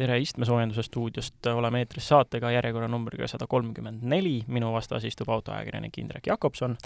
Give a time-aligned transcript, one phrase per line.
[0.00, 6.30] tere istmesoojenduse stuudiost, oleme eetris saatega järjekorranumbriga sada kolmkümmend neli, minu vastas istub autoajakirjanik Indrek
[6.30, 6.76] Jakobson.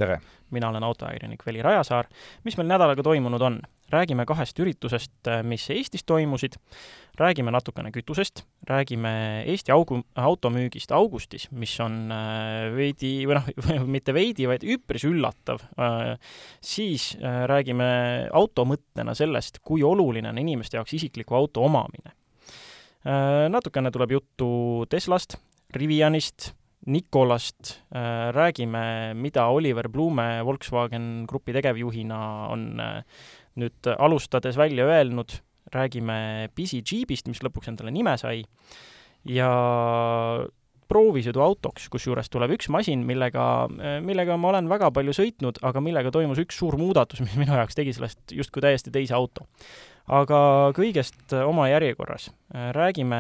[0.51, 2.09] mina olen autoajakirjanik Veli Rajasaar.
[2.45, 3.61] mis meil nädalaga toimunud on?
[3.93, 6.57] räägime kahest üritusest, mis Eestis toimusid,
[7.21, 14.15] räägime natukene kütusest, räägime Eesti augu, automüügist augustis, mis on äh, veidi, või noh, mitte
[14.17, 16.17] veidi, vaid üpris üllatav, äh,
[16.65, 17.87] siis äh, räägime
[18.33, 22.17] auto mõttena sellest, kui oluline on inimeste jaoks isikliku auto omamine
[23.05, 24.49] natukene tuleb juttu
[24.89, 25.37] Teslast,
[25.77, 26.55] Rivianist,
[26.87, 33.05] Nikolast, äh, räägime, mida Oliver Blume Volkswagen Grupi tegevjuhina on äh,
[33.57, 35.33] nüüd alustades välja öelnud,
[35.73, 38.43] räägime Jeepist, mis lõpuks endale nime sai,
[39.25, 39.49] ja
[40.93, 43.67] proovisõiduautoks, kusjuures tuleb üks masin, millega,
[44.05, 47.79] millega ma olen väga palju sõitnud, aga millega toimus üks suur muudatus, mis minu jaoks
[47.79, 49.49] tegi sellest justkui täiesti teise auto
[50.13, 50.39] aga
[50.77, 52.29] kõigest äh, oma järjekorras.
[52.53, 53.19] Äh, räägime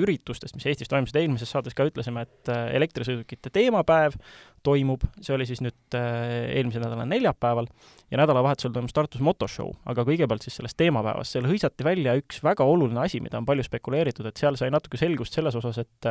[0.00, 4.16] üritustest, mis Eestis toimusid, eelmises saates ka ütlesime, et äh, elektrisõidukite teemapäev
[4.64, 7.66] toimub, see oli siis nüüd eelmise nädala neljapäeval,
[8.14, 12.64] ja nädalavahetusel toimus Tartus motoshow, aga kõigepealt siis sellest teemapäevast, seal hõisati välja üks väga
[12.70, 16.10] oluline asi, mida on palju spekuleeritud, et seal sai natuke selgust selles osas, et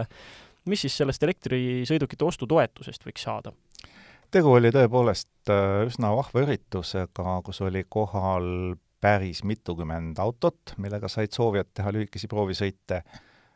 [0.67, 3.55] mis siis sellest elektrisõidukite ostutoetusest võiks saada.
[4.35, 5.55] Tegu oli tõepoolest
[5.87, 13.01] üsna vahva üritusega, kus oli kohal päris mitukümmend autot, millega said soovijad teha lühikesi proovisõite.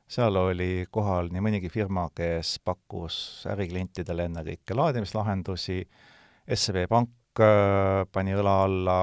[0.08, 5.80] seal oli kohal nii mõnigi firma, kes pakkus äriklientidele ennekõike laadimislahendusi,
[6.54, 9.00] SEB Pank äh, pani õla alla,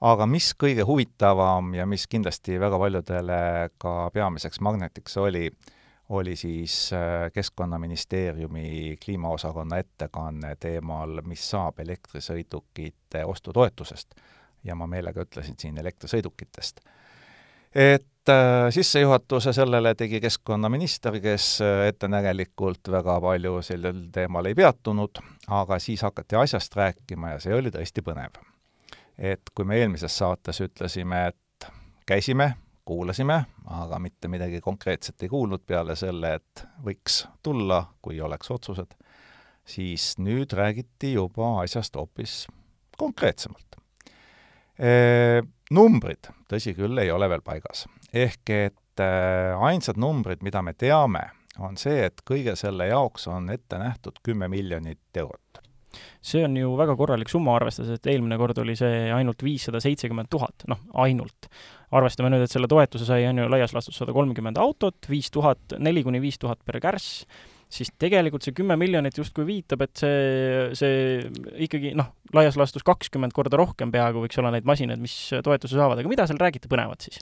[0.00, 3.40] aga mis kõige huvitavam ja mis kindlasti väga paljudele
[3.78, 5.50] ka peamiseks magnetiks oli,
[6.08, 14.20] oli siis äh, Keskkonnaministeeriumi kliimaosakonna ettekanne teemal, mis saab elektrisõidukite ostutoetusest
[14.64, 16.80] ja ma meelega ütlesin siin elektrisõidukitest.
[17.74, 25.20] et äh, sissejuhatuse sellele tegi keskkonnaminister, kes äh, ettenägelikult väga palju sellel teemal ei peatunud,
[25.48, 28.40] aga siis hakati asjast rääkima ja see oli tõesti põnev.
[29.18, 31.70] et kui me eelmises saates ütlesime, et
[32.06, 38.50] käisime, kuulasime, aga mitte midagi konkreetset ei kuulnud peale selle, et võiks tulla, kui oleks
[38.50, 38.94] otsused,
[39.66, 42.46] siis nüüd räägiti juba asjast hoopis
[42.96, 43.77] konkreetsemalt
[44.78, 47.86] numbrid, tõsi küll, ei ole veel paigas.
[48.14, 51.24] ehk et ainsad numbrid, mida me teame,
[51.58, 55.62] on see, et kõige selle jaoks on ette nähtud kümme miljonit eurot.
[56.22, 60.28] see on ju väga korralik summa, arvestades, et eelmine kord oli see ainult viissada seitsekümmend
[60.30, 61.48] tuhat, noh, ainult.
[61.90, 65.78] arvestame nüüd, et selle toetuse sai, on ju, laias laastus sada kolmkümmend autot, viis tuhat,
[65.78, 67.24] neli kuni viis tuhat per kärss,
[67.72, 70.94] siis tegelikult see kümme miljonit justkui viitab, et see, see
[71.66, 76.00] ikkagi noh, laias laastus kakskümmend korda rohkem peaaegu võiks olla neid masinaid, mis toetuse saavad,
[76.00, 77.20] aga mida seal räägite põnevat siis?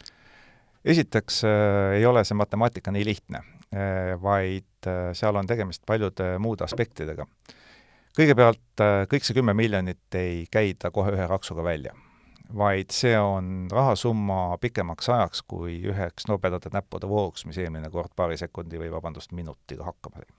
[0.87, 6.37] esiteks äh, ei ole see matemaatika nii lihtne äh,, vaid äh, seal on tegemist paljude
[6.43, 7.27] muude aspektidega.
[8.17, 11.97] kõigepealt äh, kõik see kümme miljonit ei käida kohe ühe raksuga välja
[12.55, 18.39] vaid see on rahasumma pikemaks ajaks kui üheks nobedate näppude vooruks, mis eelmine kord paari
[18.39, 20.35] sekundi või vabandust, minutiga hakkama sai.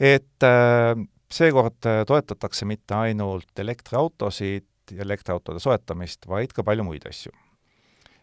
[0.00, 0.94] Et äh,
[1.32, 7.32] seekord äh, toetatakse mitte ainult elektriautosid ja elektriautode soetamist, vaid ka palju muid asju.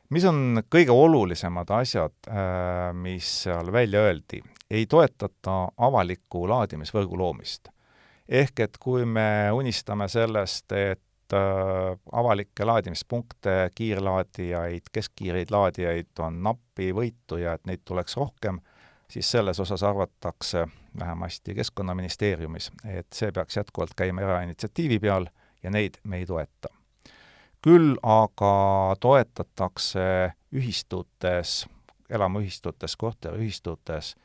[0.09, 4.41] mis on kõige olulisemad asjad, äh, mis seal välja öeldi?
[4.72, 7.69] ei toetata avaliku laadimisvõrgu loomist.
[8.28, 11.02] ehk et kui me unistame sellest, et
[11.34, 18.59] avalikke laadimispunkte, kiirlaadijaid, keskkiireid laadijaid on napivõitu ja et neid tuleks rohkem,
[19.09, 20.68] siis selles osas arvatakse,
[21.00, 25.28] vähemasti Keskkonnaministeeriumis, et see peaks jätkuvalt käima erainitsiatiivi peal
[25.64, 26.70] ja neid me ei toeta.
[27.66, 31.66] küll aga toetatakse ühistutes,
[32.10, 34.16] elamuühistutes, korteriühistutes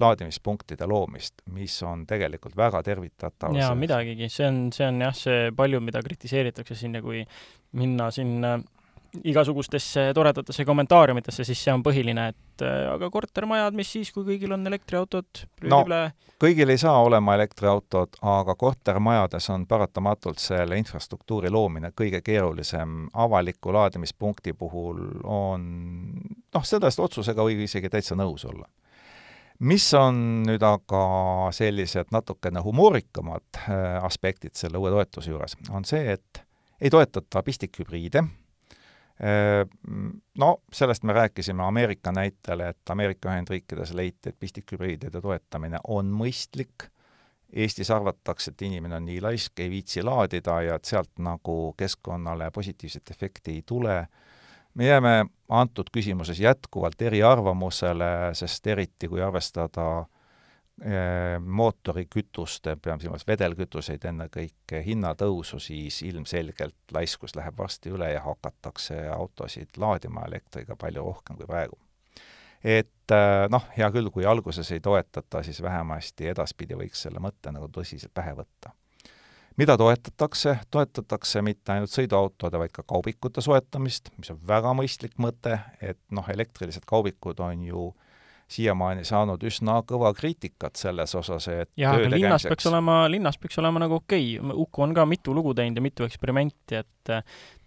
[0.00, 3.56] laadimispunktide loomist, mis on tegelikult väga tervitatav.
[3.56, 7.24] jaa, midagigi, see on, see on jah, see palju, mida kritiseeritakse siin ja kui
[7.72, 8.58] minna sinna
[9.24, 14.54] igasugustesse toredatesse kommentaariumitesse, siis see on põhiline, et äh, aga kortermajad, mis siis, kui kõigil
[14.54, 15.44] on elektriautod?
[15.70, 15.82] no
[16.40, 23.08] kõigil ei saa olema elektriautod, aga kortermajades on paratamatult selle infrastruktuuri loomine kõige keerulisem.
[23.14, 25.64] avaliku laadimispunkti puhul on
[26.54, 28.68] noh, sellest otsusega võib isegi täitsa nõus olla
[29.60, 31.02] mis on nüüd aga
[31.52, 36.44] sellised natukene humoorikamad äh, aspektid selle uue toetuse juures, on see, et
[36.80, 38.24] ei toetata pistikhübriide,
[40.38, 46.88] no sellest me rääkisime Ameerika näitel, et Ameerika Ühendriikides leiti, et pistikhübriidide toetamine on mõistlik,
[47.52, 52.50] Eestis arvatakse, et inimene on nii laisk, ei viitsi laadida ja et sealt nagu keskkonnale
[52.54, 53.96] positiivset efekti ei tule.
[54.74, 60.06] Me jääme antud küsimuses jätkuvalt eriarvamusele, sest eriti kui arvestada
[61.44, 69.76] mootorikütuste, peame silmas vedelkütuseid ennekõike, hinnatõusu, siis ilmselgelt laiskus läheb varsti üle ja hakatakse autosid
[69.76, 71.76] laadima elektriga palju rohkem kui praegu.
[72.64, 77.52] et eh, noh, hea küll, kui alguses ei toetata, siis vähemasti edaspidi võiks selle mõtte
[77.52, 78.72] nagu tõsiselt pähe võtta
[79.60, 85.58] mida toetatakse, toetatakse mitte ainult sõiduautode, vaid ka kaubikute soetamist, mis on väga mõistlik mõte,
[85.80, 87.90] et noh, elektrilised kaubikud on ju
[88.50, 93.58] siiamaani saanud üsna kõva kriitikat selles osas, et jah, aga linnas peaks olema, linnas peaks
[93.62, 97.12] olema nagu okei okay., Uku on ka mitu lugu teinud ja mitu eksperimenti, et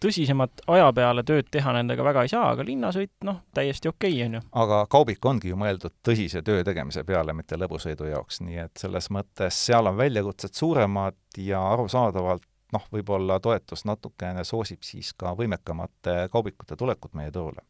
[0.04, 4.28] tõsisemat aja peale tööd teha nendega väga ei saa, aga linnasõit, noh, täiesti okei okay,,
[4.28, 4.46] on ju.
[4.64, 9.10] aga kaubik ongi ju mõeldud tõsise töö tegemise peale, mitte lõbusõidu jaoks, nii et selles
[9.14, 16.28] mõttes seal on väljakutsed suuremad ja arusaadavalt noh, võib-olla toetus natukene soosib siis ka võimekamate
[16.34, 17.64] kaubikute tulekut meie turule.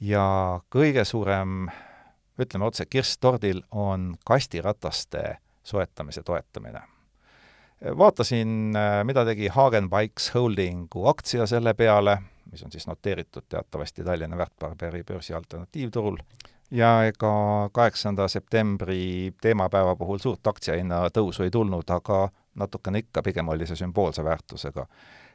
[0.00, 1.68] ja kõige suurem,
[2.40, 6.82] ütleme otse, kirss tordil on kastirataste soetamise toetamine
[7.98, 12.18] vaatasin, äh, mida tegi Hagen Bikes Holdingu aktsia selle peale,
[12.50, 16.16] mis on siis noteeritud teatavasti Tallinna väärtpaberi börsi alternatiivturul,
[16.70, 17.34] ja ega
[17.72, 23.76] kaheksanda septembri teemapäeva puhul suurt aktsiahinna tõusu ei tulnud, aga natukene ikka, pigem oli see
[23.76, 24.86] sümboolse väärtusega.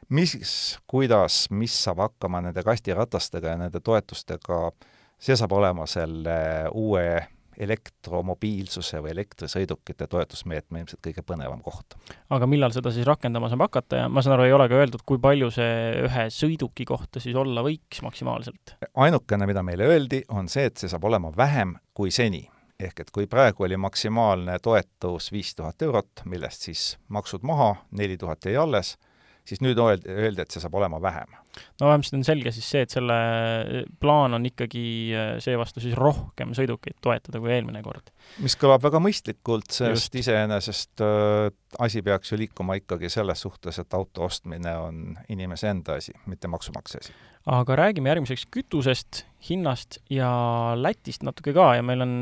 [0.08, 4.72] mis, kuidas, mis saab hakkama nende kastiratastega ja nende toetustega,
[5.20, 6.40] see saab olema selle
[6.72, 7.20] uue
[7.60, 11.96] elektromobiilsuse või elektrisõidukite toetusmeetme ilmselt kõige põnevam koht.
[12.32, 15.04] aga millal seda siis rakendama saab hakata ja ma saan aru, ei ole ka öeldud,
[15.06, 18.76] kui palju see ühe sõiduki kohta siis olla võiks maksimaalselt?
[18.94, 22.46] ainukene, mida meile öeldi, on see, et see saab olema vähem kui seni.
[22.80, 28.16] ehk et kui praegu oli maksimaalne toetus viis tuhat eurot, millest siis maksud maha, neli
[28.16, 28.96] tuhat jäi alles
[29.44, 31.39] siis nüüd öeldi, öeldi, et see saab olema vähem.
[31.80, 33.16] No vähemasti on selge siis see, et selle
[34.00, 34.84] plaan on ikkagi
[35.16, 38.12] äh, seevastu siis rohkem sõidukeid toetada kui eelmine kord.
[38.44, 41.48] mis kõlab väga mõistlikult, sest iseenesest äh,
[41.82, 46.50] asi peaks ju liikuma ikkagi selles suhtes, et auto ostmine on inimese enda asi, mitte
[46.50, 47.14] maksumaksja asi.
[47.50, 50.30] aga räägime järgmiseks kütusest, hinnast ja
[50.76, 52.18] Lätist natuke ka ja meil on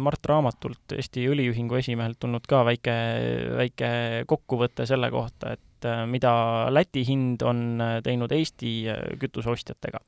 [0.00, 2.94] Mart Raamatult, Eesti Õliühingu esimehelt tulnud ka väike,
[3.58, 3.90] väike
[4.30, 10.00] kokkuvõte selle kohta, et et äh, mida Läti hind on äh, teinud Eesti äh, kütuseostjatega?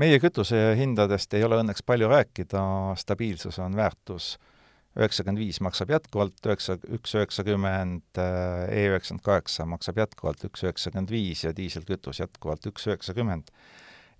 [0.00, 2.60] meie kütusehindadest ei ole õnneks palju rääkida,
[2.96, 4.36] stabiilsus on väärtus.
[4.96, 11.44] üheksakümmend viis maksab jätkuvalt üheksa, üks üheksakümmend, E üheksakümmend kaheksa maksab jätkuvalt üks üheksakümmend viis
[11.44, 13.50] ja diiselkütus jätkuvalt üks üheksakümmend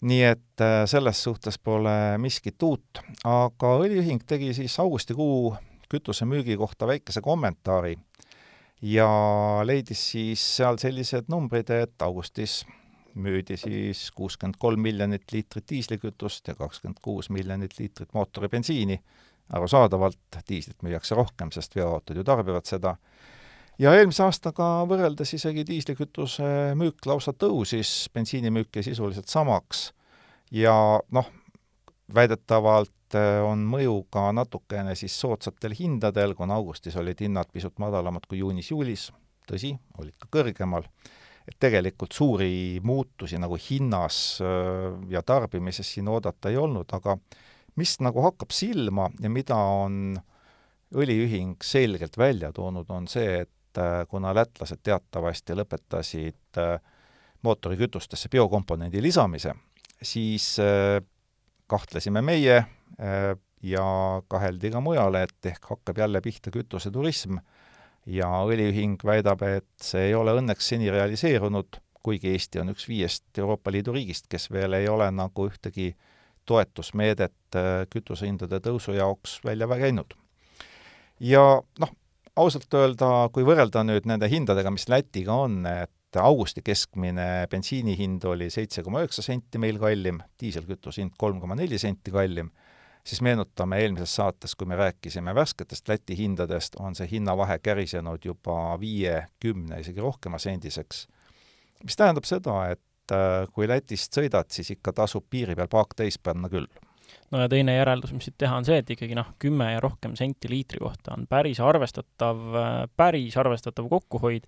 [0.00, 5.54] nii et selles suhtes pole miskit uut, aga õliühing tegi siis augustikuu
[5.90, 7.96] kütusemüügi kohta väikese kommentaari
[8.82, 9.08] ja
[9.64, 12.64] leidis siis seal sellised numbrid, et augustis
[13.14, 19.00] müüdi siis kuuskümmend kolm miljonit liitrit diislikütust ja kakskümmend kuus miljonit liitrit mootoribensiini.
[19.50, 22.92] arusaadavalt, diislit müüakse rohkem, sest veoautod ju tarbivad seda,
[23.82, 29.88] ja eelmise aastaga võrreldes isegi diislikütuse müük lausa tõusis, bensiinimüük jäi sisuliselt samaks
[30.54, 30.74] ja
[31.10, 31.30] noh,
[32.14, 38.28] väidetavalt Äh, on mõju ka natukene siis soodsatel hindadel, kuna augustis olid hinnad pisut madalamad
[38.30, 39.08] kui juunis-juulis,
[39.50, 40.86] tõsi, olid ka kõrgemal,
[41.48, 47.18] et tegelikult suuri muutusi nagu hinnas äh, ja tarbimises siin oodata ei olnud, aga
[47.80, 50.14] mis nagu hakkab silma ja mida on
[50.94, 56.62] õliühing selgelt välja toonud, on see, et äh, kuna lätlased teatavasti lõpetasid
[57.42, 59.54] mootorikütustesse biokomponendi lisamise,
[60.02, 60.58] siis
[61.70, 62.58] kahtlesime meie
[63.62, 63.84] ja
[64.28, 67.38] kaheldi ka mujale, et ehk hakkab jälle pihta kütuseturism
[68.06, 73.38] ja õliühing väidab, et see ei ole õnneks seni realiseerunud, kuigi Eesti on üks viiest
[73.38, 75.92] Euroopa Liidu riigist, kes veel ei ole nagu ühtegi
[76.48, 80.16] toetusmeedet äh, kütusehindade tõusu jaoks välja käinud.
[81.20, 81.92] ja noh,
[82.36, 88.24] ausalt öelda, kui võrrelda nüüd nende hindadega, mis Lätiga on, et augusti keskmine bensiini hind
[88.24, 92.50] oli seitse koma üheksa senti meil kallim, diiselkütuse hind kolm koma neli senti kallim
[93.04, 98.76] siis meenutame eelmises saates, kui me rääkisime värsketest Läti hindadest, on see hinnavahe kärisenud juba
[98.80, 101.06] viie, kümne, isegi rohkema sendiseks.
[101.84, 106.18] mis tähendab seda, et äh, kui Lätist sõidad, siis ikka tasub piiri peal paak täis
[106.18, 106.68] panna küll.
[107.30, 110.16] no ja teine järeldus, mis siit teha, on see, et ikkagi noh, kümme ja rohkem
[110.16, 114.46] senti liitri kohta on päris arvestatav, äh, päris arvestatav kokkuhoid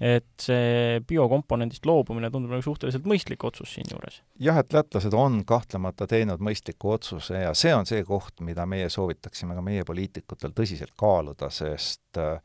[0.00, 4.22] et see biokomponendist loobumine tundub nagu suhteliselt mõistlik otsus siinjuures.
[4.42, 8.88] jah, et lätlased on kahtlemata teinud mõistliku otsuse ja see on see koht, mida meie
[8.90, 12.40] soovitaksime ka meie poliitikutel tõsiselt kaaluda, sest äh,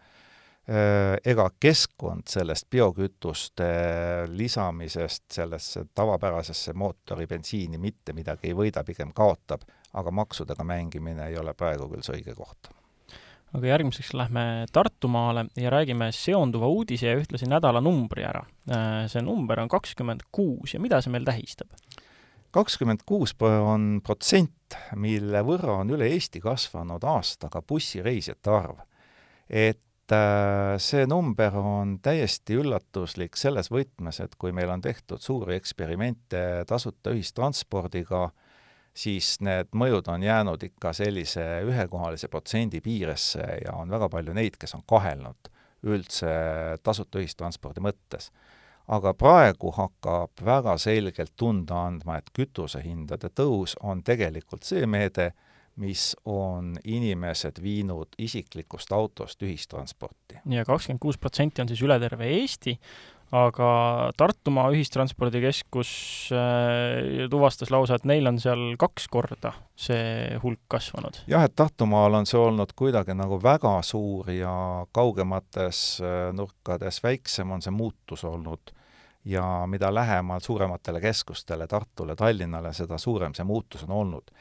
[1.26, 3.68] ega keskkond sellest biokütuste
[4.28, 9.64] lisamisest sellesse tavapärasesse mootoribensiini mitte midagi ei võida, pigem kaotab,
[9.98, 12.77] aga maksudega mängimine ei ole praegu küll see õige koht
[13.56, 18.44] aga järgmiseks lähme Tartumaale ja räägime seonduva uudise ja ühtlasi nädalanumbri ära.
[19.08, 21.72] see number on kakskümmend kuus ja mida see meil tähistab?
[22.52, 28.80] kakskümmend kuus on protsent, mille võrra on üle Eesti kasvanud aastaga bussireisijate arv.
[29.50, 35.56] et äh, see number on täiesti üllatuslik selles võtmes, et kui meil on tehtud suuri
[35.56, 38.30] eksperimente tasuta ühistranspordiga,
[38.98, 44.58] siis need mõjud on jäänud ikka sellise ühekohalise protsendi piiresse ja on väga palju neid,
[44.60, 45.52] kes on kahelnud
[45.88, 46.30] üldse
[46.84, 48.32] tasuta ühistranspordi mõttes.
[48.88, 55.34] aga praegu hakkab väga selgelt tunda andma, et kütusehindade tõus on tegelikult see meede,
[55.76, 60.40] mis on inimesed viinud isiklikust autost ühistransporti.
[60.50, 62.78] ja kakskümmend kuus protsenti on siis üle terve Eesti,
[63.36, 63.70] aga
[64.18, 65.90] Tartumaa ühistranspordikeskus
[66.32, 71.20] äh, tuvastas lausa, et neil on seal kaks korda see hulk kasvanud.
[71.28, 74.54] jah, et Tartumaal on see olnud kuidagi nagu väga suur ja
[74.96, 78.72] kaugemates äh, nurkades väiksem on see muutus olnud
[79.28, 84.32] ja mida lähemal suurematele keskustele, Tartule, Tallinnale, seda suurem see muutus on olnud.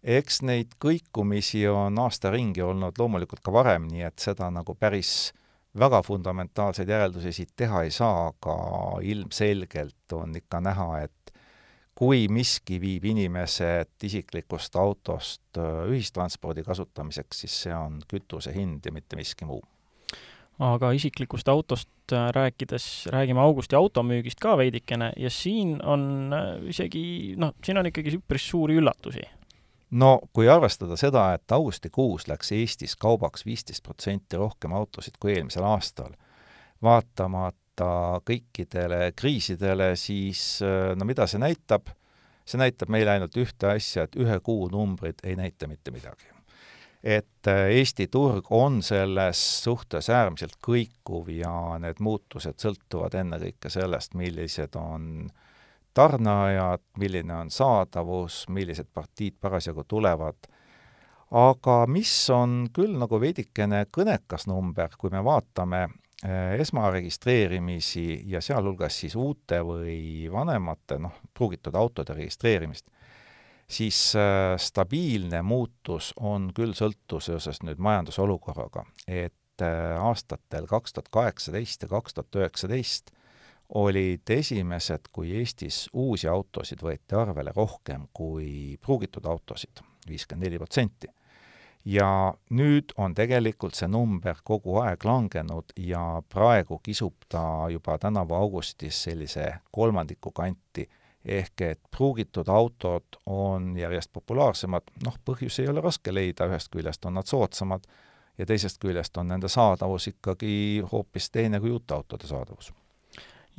[0.00, 5.34] eks neid kõikumisi on aasta ringi olnud loomulikult ka varem, nii et seda nagu päris
[5.78, 8.56] väga fundamentaalseid järeldusi siit teha ei saa, aga
[9.06, 11.34] ilmselgelt on ikka näha, et
[11.94, 18.92] kui miski viib inimesed isiklikust autost äh, ühistranspordi kasutamiseks, siis see on kütuse hind ja
[18.92, 19.60] mitte miski muu.
[20.60, 27.34] aga isiklikust autost äh, rääkides, räägime augusti automüügist ka veidikene ja siin on äh, isegi
[27.36, 29.26] noh, siin on ikkagi üpris suuri üllatusi
[29.90, 35.66] no kui arvestada seda, et augustikuus läks Eestis kaubaks viisteist protsenti rohkem autosid kui eelmisel
[35.66, 36.14] aastal,
[36.82, 40.60] vaatamata kõikidele kriisidele, siis
[40.96, 41.90] no mida see näitab?
[42.50, 46.26] see näitab meile ainult ühte asja, et ühe kuu numbrid ei näita mitte midagi.
[47.02, 54.14] et äh, Eesti turg on selles suhtes äärmiselt kõikuv ja need muutused sõltuvad ennekõike sellest,
[54.14, 55.49] millised on äh,
[55.94, 60.48] tarneajad, milline on saadavus, millised partiid parasjagu tulevad.
[61.30, 65.82] aga mis on küll nagu veidikene kõnekas number, kui me vaatame
[66.24, 72.90] eh, esmaregistreerimisi ja sealhulgas siis uute või vanemate, noh, pruugitud autode registreerimist,
[73.70, 81.86] siis äh, stabiilne muutus on küll sõltuvuses nüüd majandusolukorraga, et äh, aastatel kaks tuhat kaheksateist
[81.86, 83.14] ja kaks tuhat üheksateist
[83.74, 91.08] olid esimesed, kui Eestis uusi autosid võeti arvele rohkem kui pruugitud autosid, viiskümmend neli protsenti.
[91.84, 98.34] ja nüüd on tegelikult see number kogu aeg langenud ja praegu kisub ta juba tänavu
[98.34, 100.84] augustis sellise kolmandiku kanti,
[101.24, 107.04] ehk et pruugitud autod on järjest populaarsemad, noh, põhjusi ei ole raske leida, ühest küljest
[107.06, 107.88] on nad soodsamad
[108.38, 112.72] ja teisest küljest on nende saadavus ikkagi hoopis teine kui uute autode saadavus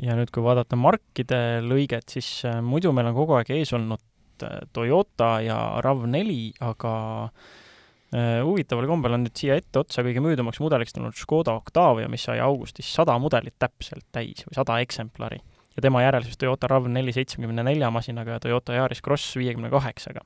[0.01, 4.46] ja nüüd, kui vaadata markide lõiget, siis äh, muidu meil on kogu aeg ees olnud
[4.46, 6.93] äh, Toyota ja RAV4, aga
[7.27, 12.41] äh, huvitaval kombel on nüüd siia etteotsa kõige müüdumaks mudeliks tulnud Škoda Octavia, mis sai
[12.43, 15.41] augustis sada mudelit täpselt täis või sada eksemplari.
[15.75, 20.25] ja tema järel siis Toyota RAV4 seitsmekümne nelja masinaga ja Toyota Yaris Cross viiekümne kaheksaga.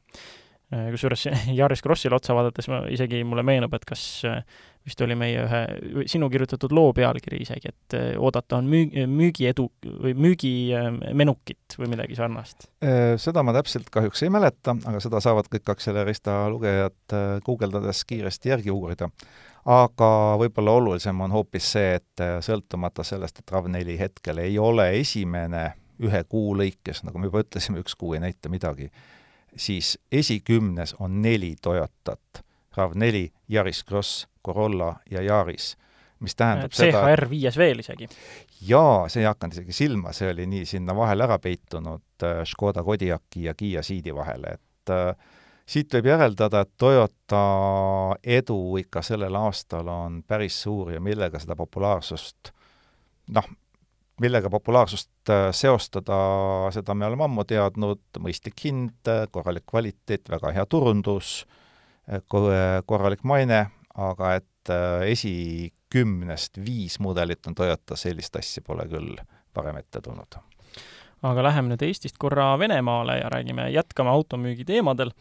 [0.71, 1.27] kusjuures
[1.59, 4.23] Yaris Crossile otsa vaadates ma isegi, mulle meenub, et kas
[4.85, 5.61] vist oli meie ühe,
[6.09, 9.67] sinu kirjutatud loo pealkiri isegi, et eh, oodata on müü-, müügiedu
[10.03, 12.67] või müügimenukit või midagi sarnast.
[12.85, 18.03] Äh, seda ma täpselt kahjuks ei mäleta, aga seda saavad kõik Accelerista lugejad äh, guugeldades
[18.05, 19.09] kiiresti järgi uurida.
[19.65, 24.91] aga võib-olla olulisem on hoopis see, et äh, sõltumata sellest, et RAV4 hetkel ei ole
[24.99, 25.71] esimene
[26.05, 28.91] ühe kuu lõikes, nagu me juba ütlesime, üks kuu ei näita midagi,
[29.57, 32.45] siis esikümnes on neli Toyotat
[32.77, 35.75] RAV4, Yaris Cross, Corolla ja Yaris,
[36.19, 38.07] mis tähendab CHR seda CHR viies veel isegi?
[38.65, 42.83] jaa, see ei hakanud isegi silma, see oli nii sinna vahele ära peitunud äh, Škoda
[42.83, 45.33] Kodiaki ja Kiia Ceedi vahele, et äh,
[45.65, 47.43] siit võib järeldada, et Toyota
[48.37, 52.53] edu ikka sellel aastal on päris suur ja millega seda populaarsust
[53.35, 53.51] noh,
[54.21, 56.17] millega populaarsust äh, seostada,
[56.71, 61.61] seda me oleme ammu teadnud, mõistlik hind, korralik kvaliteet, väga hea turundus äh,,
[62.85, 69.15] korralik maine, aga et äh, esikümnest viis mudelit on Toyota, sellist asja pole küll
[69.55, 70.37] varem ette tulnud.
[71.25, 75.11] aga läheme nüüd Eestist korra Venemaale ja räägime, jätkame automüügi teemadel.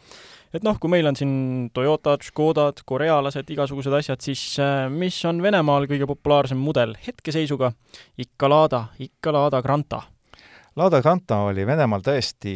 [0.53, 4.57] et noh, kui meil on siin Toyotad, Škodad, korealased, igasugused asjad, siis
[4.89, 7.71] mis on Venemaal kõige populaarsem mudel hetkeseisuga?
[8.17, 10.03] ikka Lada, ikka Lada Granta.
[10.75, 12.53] Lada Granta oli Venemaal tõesti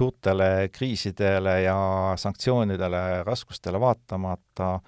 [0.00, 1.76] suurtele kriisidele ja
[2.16, 4.78] sanktsioonidele, raskustele vaatamata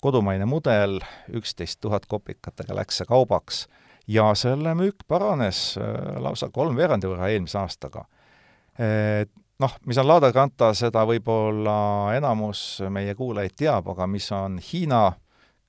[0.00, 0.98] kodumaine mudel,
[1.32, 3.64] üksteist tuhat kopikatega läks see kaubaks
[4.08, 8.04] ja selle müük paranes äh, lausa kolmveerandi võrra eelmise aastaga.
[9.58, 12.60] Noh, mis on Lada Granta, seda võib-olla enamus
[12.94, 15.00] meie kuulajaid teab, aga mis on Hiina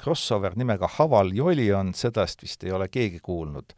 [0.03, 3.74] crossover nimega Haval Jolion, sedast vist ei ole keegi kuulnud.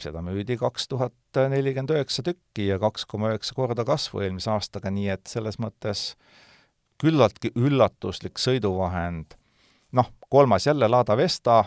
[0.00, 4.90] seda müüdi kaks tuhat nelikümmend üheksa tükki ja kaks koma üheksa korda kasvu eelmise aastaga,
[4.90, 6.14] nii et selles mõttes
[7.00, 9.36] küllaltki üllatuslik sõiduvahend.
[9.92, 11.64] noh, kolmas jälle Lada Vesta,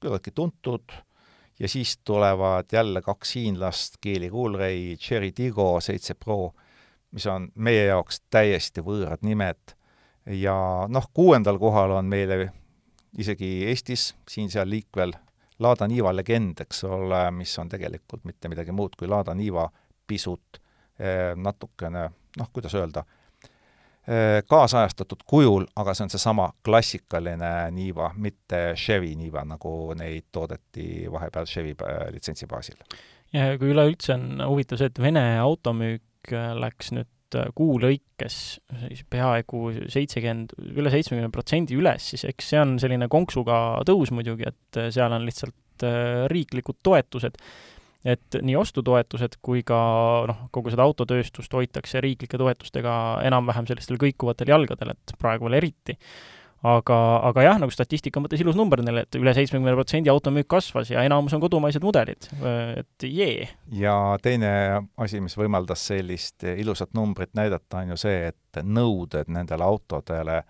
[0.00, 0.92] küllaltki tuntud
[1.60, 6.54] ja siis tulevad jälle kaks hiinlast, Geely Coolray, Cherry Tiggo seitse Pro,
[7.10, 9.76] mis on meie jaoks täiesti võõrad nimed
[10.26, 12.52] ja noh, kuuendal kohal on meile
[13.18, 15.14] isegi Eestis siin-seal liikvel
[15.60, 19.68] Lada Niva legend, eks ole, mis on tegelikult mitte midagi muud kui Lada Niva
[20.06, 20.60] pisut
[20.98, 23.04] eh, natukene noh, kuidas öelda,
[24.08, 31.04] Äh, kaasajastatud kujul, aga see on seesama klassikaline Niva, mitte Chevy Niva, nagu neid toodeti
[31.12, 32.80] vahepeal Chevy äh, litsentsi baasil.
[33.32, 37.10] ja kui üleüldse on huvitav see, et Vene automüük läks nüüd
[37.56, 38.36] kuu lõikes
[38.86, 44.48] siis peaaegu seitsekümmend, üle seitsmekümne protsendi üles, siis eks see on selline konksuga tõus muidugi,
[44.50, 45.86] et seal on lihtsalt
[46.30, 47.38] riiklikud toetused
[48.04, 49.78] et nii ostutoetused kui ka
[50.30, 52.94] noh, kogu seda autotööstust hoitakse riiklike toetustega
[53.28, 55.98] enam-vähem sellistel kõikuvatel jalgadel, et praegu veel eriti.
[56.66, 56.98] Aga,
[57.30, 61.04] aga jah, nagu statistika mõttes ilus number neil, et üle seitsmekümne protsendi automüük kasvas ja
[61.06, 62.28] enamus on kodumaised mudelid,
[62.80, 63.48] et jee.
[63.80, 64.52] ja teine
[65.00, 70.42] asi, mis võimaldas sellist ilusat numbrit näidata, on ju see, et nõuded nendele autodele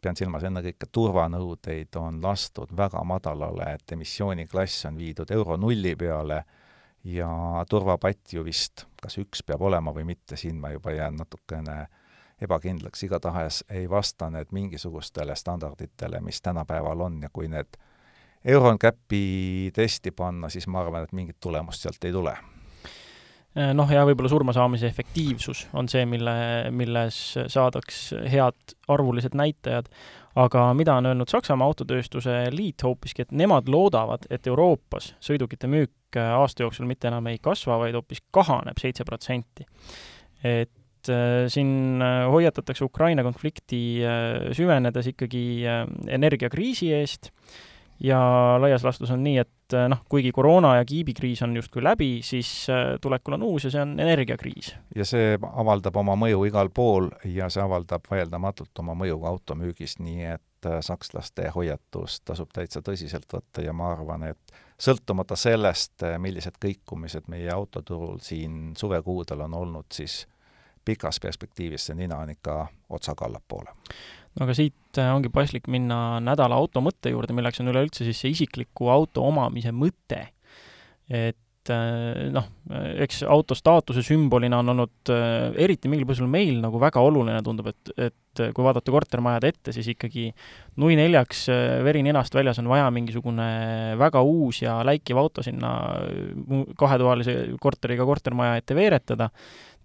[0.00, 6.40] pean silmas ennekõike turvanõudeid, on lastud väga madalale, et emissiooniklass on viidud euro nulli peale
[7.04, 7.28] ja
[7.68, 11.82] turvapatt ju vist, kas üks peab olema või mitte, siin ma juba jään natukene
[12.40, 17.22] ebakindlaks, igatahes ei vasta need mingisugustele standarditele, mis tänapäeval on.
[17.22, 17.76] Ja kui need
[18.44, 22.36] EuronCapi testi panna, siis ma arvan, et mingit tulemust sealt ei tule.
[23.74, 26.32] Noh, ja võib-olla surmasaamise efektiivsus on see, mille,
[26.70, 27.16] milles
[27.50, 29.88] saadaks head arvulised näitajad,
[30.38, 36.20] aga mida on öelnud Saksamaa autotööstuse liit hoopiski, et nemad loodavad, et Euroopas sõidukite müük
[36.22, 39.66] aasta jooksul mitte enam ei kasva, vaid hoopis kahaneb seitse protsenti.
[40.44, 40.70] et
[41.48, 45.44] siin äh, hoiatatakse Ukraina konflikti äh, süvenedes ikkagi
[46.08, 47.30] energiakriisi eest
[48.00, 48.20] ja
[48.60, 52.48] laias laastus on nii, et noh, kuigi koroona ja kiibikriis on justkui läbi, siis
[53.00, 54.70] tulekul on uus ja see on energiakriis.
[54.96, 59.98] ja see avaldab oma mõju igal pool ja see avaldab vaieldamatult oma mõju ka automüügis,
[60.00, 66.56] nii et sakslaste hoiatust tasub täitsa tõsiselt võtta ja ma arvan, et sõltumata sellest, millised
[66.62, 70.24] kõikumised meie autoturul siin suvekuudel on olnud, siis
[70.84, 72.62] pikas perspektiivis see nina on ikka
[72.96, 73.74] otsaga allapoole.
[74.38, 78.24] no aga siit äh, ongi paslik minna nädala auto mõtte juurde, milleks on üleüldse siis
[78.24, 80.28] see isikliku auto omamise mõte.
[81.10, 82.46] et äh, noh,
[83.04, 87.72] eks auto staatuse sümbolina on olnud äh, eriti mingil põhjusel meil nagu väga oluline, tundub,
[87.74, 90.28] et, et kui vaadata kortermajade ette, siis ikkagi
[90.78, 91.48] nui neljaks
[91.82, 93.48] veri ninast väljas on vaja mingisugune
[93.98, 95.72] väga uus ja läikiv auto sinna
[96.78, 99.28] kahetoalise korteriga kortermaja ette veeretada,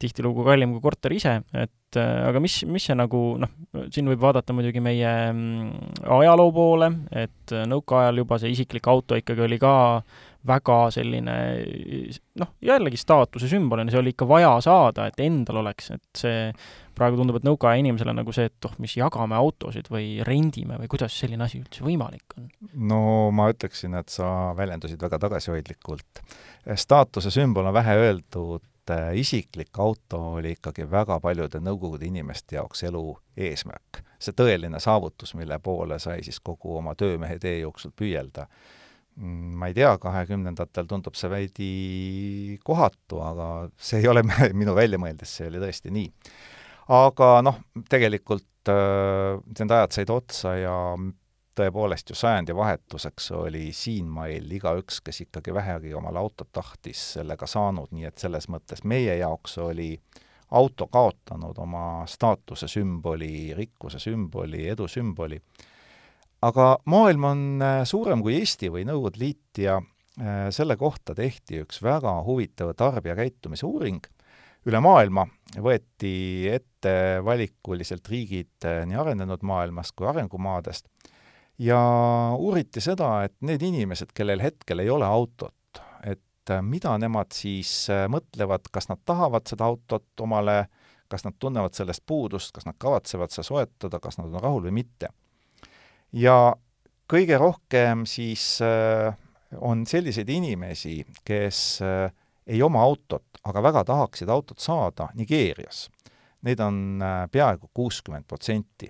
[0.02, 3.52] tihtilugu kallim kui korter ise, et aga mis, mis see nagu noh,
[3.94, 9.46] siin võib vaadata muidugi meie mm, ajaloo poole, et nõukaajal juba see isiklik auto ikkagi
[9.46, 9.76] oli ka
[10.46, 11.36] väga selline
[12.42, 16.52] noh, jällegi staatuse sümbolina, see oli ikka vaja saada, et endal oleks, et see
[16.96, 20.90] praegu tundub, et nõukaaja inimesele nagu see, et oh, mis jagame autosid või rendime või
[20.92, 22.48] kuidas selline asi üldse võimalik on?
[22.92, 23.02] no
[23.36, 26.24] ma ütleksin, et sa väljendusid väga tagasihoidlikult.
[26.78, 28.64] staatuse sümbol on vähe öeldud,
[29.18, 34.04] isiklik auto oli ikkagi väga paljude Nõukogude inimeste jaoks elu eesmärk.
[34.20, 38.48] see tõeline saavutus, mille poole sai siis kogu oma töömehe tee jooksul püüelda
[39.16, 41.68] Mm, ma ei tea, kahekümnendatel tundub see veidi
[42.68, 43.46] kohatu, aga
[43.80, 44.26] see ei ole
[44.60, 46.10] minu väljamõeldis, see oli tõesti nii.
[46.96, 50.76] aga noh, tegelikult äh, need ajad said otsa ja
[51.56, 58.10] tõepoolest ju sajandivahetuseks oli siinmail igaüks, kes ikkagi vähegi omale autot tahtis, sellega saanud, nii
[58.10, 59.94] et selles mõttes meie jaoks oli
[60.56, 65.40] auto kaotanud oma staatuse sümboli, rikkuse sümboli, edu sümboli.
[66.46, 69.80] Aga maailm on äh, suurem kui Eesti või Nõukogude Liit ja
[70.56, 74.06] selle kohta tehti üks väga huvitav tarbijakäitumise uuring,
[74.66, 75.26] üle maailma
[75.62, 80.88] võeti ette valikuliselt riigid nii arenenud maailmast kui arengumaadest
[81.60, 81.80] ja
[82.38, 88.68] uuriti seda, et need inimesed, kellel hetkel ei ole autot, et mida nemad siis mõtlevad,
[88.72, 90.66] kas nad tahavad seda autot omale,
[91.12, 94.76] kas nad tunnevad sellest puudust, kas nad kavatsevad seda soetada, kas nad on rahul või
[94.82, 95.10] mitte.
[96.12, 96.56] ja
[97.08, 98.60] kõige rohkem siis
[99.62, 101.80] on selliseid inimesi, kes
[102.46, 105.90] ei oma autot, aga väga tahaksid autot saada Nigeerias.
[106.46, 108.90] Neid on peaaegu kuuskümmend protsenti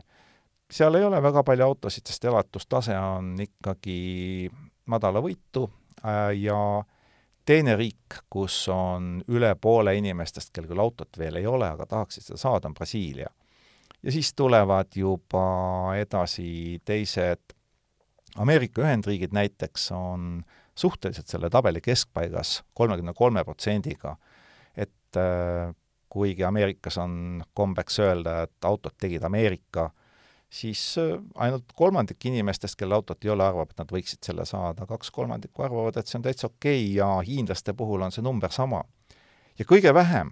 [0.72, 4.50] seal ei ole väga palju autosid, sest elatustase on ikkagi
[4.90, 5.66] madalavõitu
[6.02, 6.60] äh, ja
[7.46, 12.26] teine riik, kus on üle poole inimestest, kellel küll autot veel ei ole, aga tahaksid
[12.26, 13.30] seda saada, on Brasiilia.
[14.04, 17.54] ja siis tulevad juba edasi teised,
[18.36, 20.44] Ameerika Ühendriigid näiteks on
[20.76, 24.18] suhteliselt selle tabeli keskpaigas kolmekümne kolme protsendiga,
[24.76, 25.72] et äh,
[26.10, 30.05] kuigi Ameerikas on kombeks öelda, et autot tegid Ameerika äh,
[30.56, 34.88] siis äh, ainult kolmandik inimestest, kellel autot ei ole, arvab, et nad võiksid selle saada,
[34.88, 38.52] kaks kolmandikku arvavad, et see on täitsa okei okay ja hiinlaste puhul on see number
[38.52, 38.84] sama.
[39.60, 40.32] ja kõige vähem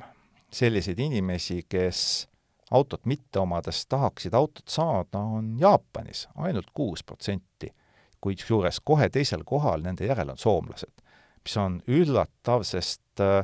[0.53, 2.27] selliseid inimesi, kes
[2.71, 7.73] autot mitte omades tahaksid autot saada, on Jaapanis ainult kuus protsenti,
[8.21, 11.03] kusjuures kohe teisel kohal nende järel on soomlased,
[11.43, 13.43] mis on üllatav, sest äh,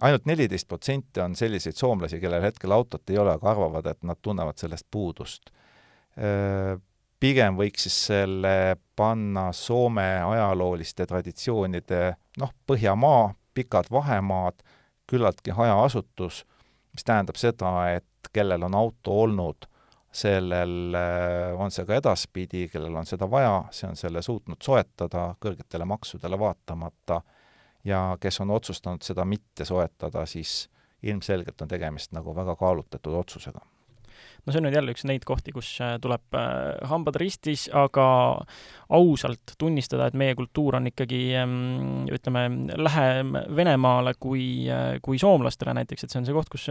[0.00, 4.18] ainult neliteist protsenti on selliseid soomlasi, kellel hetkel autot ei ole, aga arvavad, et nad
[4.22, 5.52] tunnevad sellest puudust
[7.22, 12.02] pigem võiks siis selle panna Soome ajalooliste traditsioonide
[12.42, 14.62] noh, Põhjamaa, pikad vahemaad,
[15.06, 16.42] küllaltki hajaasutus,
[16.92, 19.68] mis tähendab seda, et kellel on auto olnud,
[20.12, 20.96] sellel
[21.56, 26.38] on see ka edaspidi, kellel on seda vaja, see on selle suutnud soetada kõrgetele maksudele
[26.38, 27.22] vaatamata
[27.88, 30.66] ja kes on otsustanud seda mitte soetada, siis
[31.02, 33.64] ilmselgelt on tegemist nagu väga kaalutletud otsusega
[34.42, 38.06] no see on nüüd jälle üks neid kohti, kus äh, tuleb äh, hambad ristis, aga
[38.92, 42.44] ausalt tunnistada, et meie kultuur on ikkagi ähm, ütleme,
[42.80, 46.66] lähem Venemaale kui, äh, kui soomlastele näiteks, et see on see koht, kus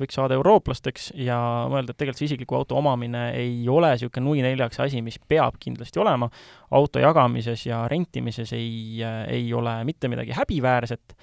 [0.00, 1.40] võiks saada eurooplasteks ja
[1.72, 5.58] mõelda, et tegelikult see isikliku auto omamine ei ole niisugune nui neljaks asi, mis peab
[5.60, 6.30] kindlasti olema.
[6.70, 11.16] auto jagamises ja rentimises ei, ei ole mitte midagi häbiväärset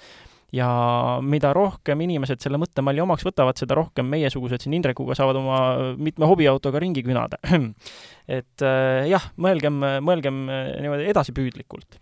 [0.54, 0.68] ja
[1.24, 5.58] mida rohkem inimesed selle mõttemalli omaks võtavad, seda rohkem meiesugused siin Indrekuga saavad oma
[5.98, 7.40] mitme hobiautoga ringi künada.
[8.38, 12.00] et äh, jah, mõelgem, mõelgem äh, niimoodi edasipüüdlikult.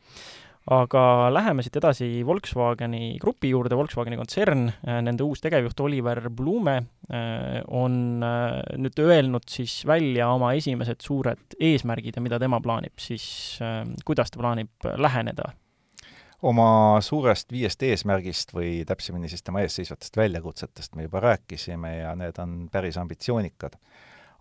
[0.75, 6.79] aga läheme siit edasi Volkswageni grupi juurde, Volkswageni kontsern, äh, nende uus tegevjuht Oliver Blume
[7.69, 7.99] on
[8.81, 13.27] nüüd öelnud siis välja oma esimesed suured eesmärgid ja mida tema plaanib siis,
[14.09, 15.51] kuidas ta plaanib läheneda
[16.45, 22.39] oma suurest viiest eesmärgist või täpsemini siis tema eesseisvatest väljakutsetest me juba rääkisime ja need
[22.43, 23.79] on päris ambitsioonikad.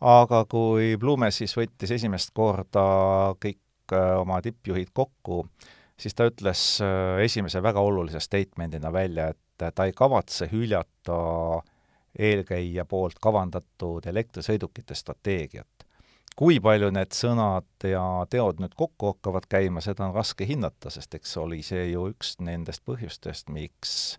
[0.01, 2.83] aga kui Blume siis võttis esimest korda
[3.39, 5.45] kõik äh, oma tippjuhid kokku,
[5.97, 11.19] siis ta ütles äh, esimese väga olulise statement'ina välja, et ta ei kavatse hüljata
[12.19, 15.82] eelkäija poolt kavandatud elektrisõidukite strateegiat
[16.35, 21.13] kui palju need sõnad ja teod nüüd kokku hakkavad käima, seda on raske hinnata, sest
[21.17, 24.17] eks oli see ju üks nendest põhjustest, miks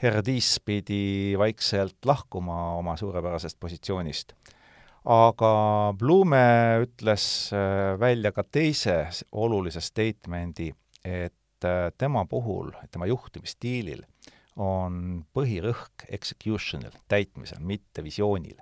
[0.00, 4.32] Tiis pidi vaikselt lahkuma oma suurepärasest positsioonist.
[5.04, 5.50] aga
[5.98, 10.70] Blume ütles äh, välja ka teise olulise statement'i,
[11.04, 14.00] et äh, tema puhul, tema juhtimisstiilil
[14.56, 18.56] on põhirõhk execution'il, täitmisel, mitte visioonil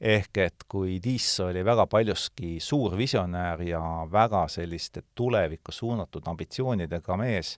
[0.00, 3.80] ehk et kui Tiisso oli väga paljuski suur visionäär ja
[4.12, 7.56] väga selliste tulevikku suunatud ambitsioonidega mees,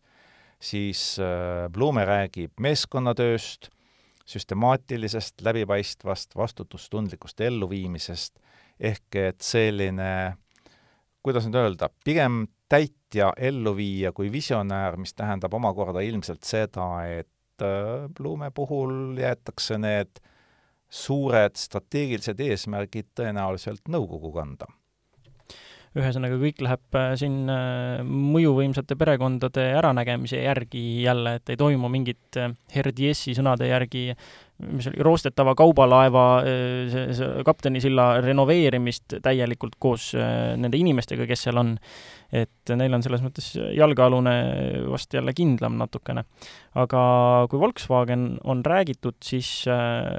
[0.60, 3.70] siis äh, Blume räägib meeskonnatööst,
[4.28, 8.38] süstemaatilisest, läbipaistvast, vastutustundlikust elluviimisest,
[8.80, 10.36] ehk et selline,
[11.24, 18.06] kuidas nüüd öelda, pigem täitja, elluviija kui visionäär, mis tähendab omakorda ilmselt seda, et äh,
[18.14, 20.20] Blume puhul jäetakse need
[20.88, 24.68] suured strateegilised eesmärgid tõenäoliselt nõukogu kanda
[25.96, 32.38] ühesõnaga, kõik läheb äh, siin äh, mõjuvõimsate perekondade äranägemise järgi jälle, et ei toimu mingit
[32.40, 34.10] äh, Herdiessi sõnade järgi,
[34.68, 41.76] mis oli, roostetava kaubalaeva see, see kaptenisilla renoveerimist täielikult koos nende inimestega, kes seal on.
[42.34, 44.34] Et neil on selles mõttes jalgealune
[44.90, 46.26] vast jälle kindlam natukene.
[46.74, 47.00] aga
[47.48, 49.62] kui Volkswagen on räägitud, siis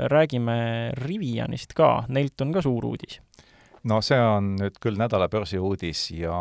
[0.10, 3.20] räägime Rivianist ka, neilt on ka suur uudis
[3.84, 6.36] no see on nüüd küll nädala börsiuudis ja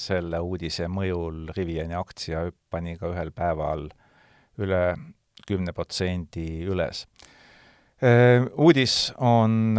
[0.00, 3.88] selle uudise mõjul Riviani aktsiahüpp pani ka ühel päeval
[4.62, 4.82] üle
[5.46, 7.04] kümne protsendi üles.
[8.56, 9.76] Uudis on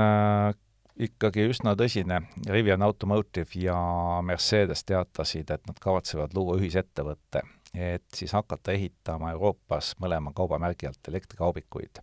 [0.97, 2.21] ikkagi üsna tõsine.
[2.49, 3.77] Rivian Automotive ja
[4.25, 7.43] Mercedes teatasid, et nad kavatsevad luua ühisettevõtte,
[7.73, 12.01] et siis hakata ehitama Euroopas mõlema kaubamärgi alt elektrikaubikuid.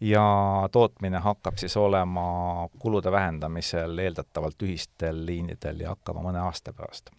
[0.00, 0.24] Ja
[0.72, 7.10] tootmine hakkab siis olema kulude vähendamisel eeldatavalt ühistel liinidel ja hakkama mõne aasta pärast.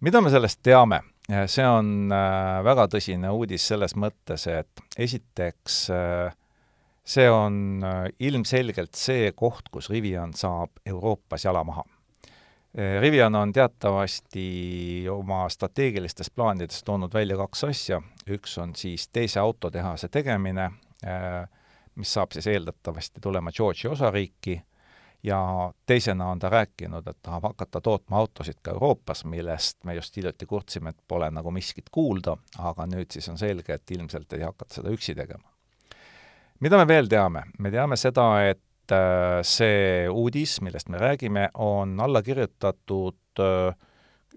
[0.00, 1.00] mida me sellest teame?
[1.46, 6.36] see on äh, väga tõsine uudis selles mõttes, et esiteks äh,
[7.08, 11.84] see on äh, ilmselgelt see koht, kus Rivian saab Euroopas jala maha.
[13.00, 17.98] Rivian on teatavasti oma strateegilistes plaanides toonud välja kaks asja,
[18.30, 20.68] üks on siis teise autotehase tegemine,
[21.02, 21.48] äh,
[21.98, 24.56] mis saab siis eeldatavasti tulema Georgia osariiki,
[25.22, 25.38] ja
[25.86, 30.46] teisena on ta rääkinud, et tahab hakata tootma autosid ka Euroopas, millest me just hiljuti
[30.46, 34.78] kurtsime, et pole nagu miskit kuulda, aga nüüd siis on selge, et ilmselt ei hakata
[34.78, 35.58] seda üksi tegema
[36.60, 37.44] mida me veel teame?
[37.58, 43.74] me teame seda, et äh, see uudis, millest me räägime, on alla kirjutatud äh,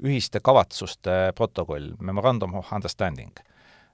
[0.01, 3.33] ühiste kavatsuste protokoll, memorandum of understanding.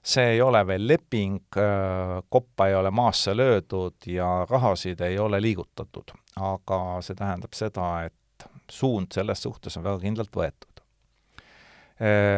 [0.08, 5.40] See ei ole veel leping, äh, koppa ei ole maasse löödud ja rahasid ei ole
[5.42, 10.66] liigutatud, aga see tähendab seda, et suund selles suhtes on väga kindlalt võetud.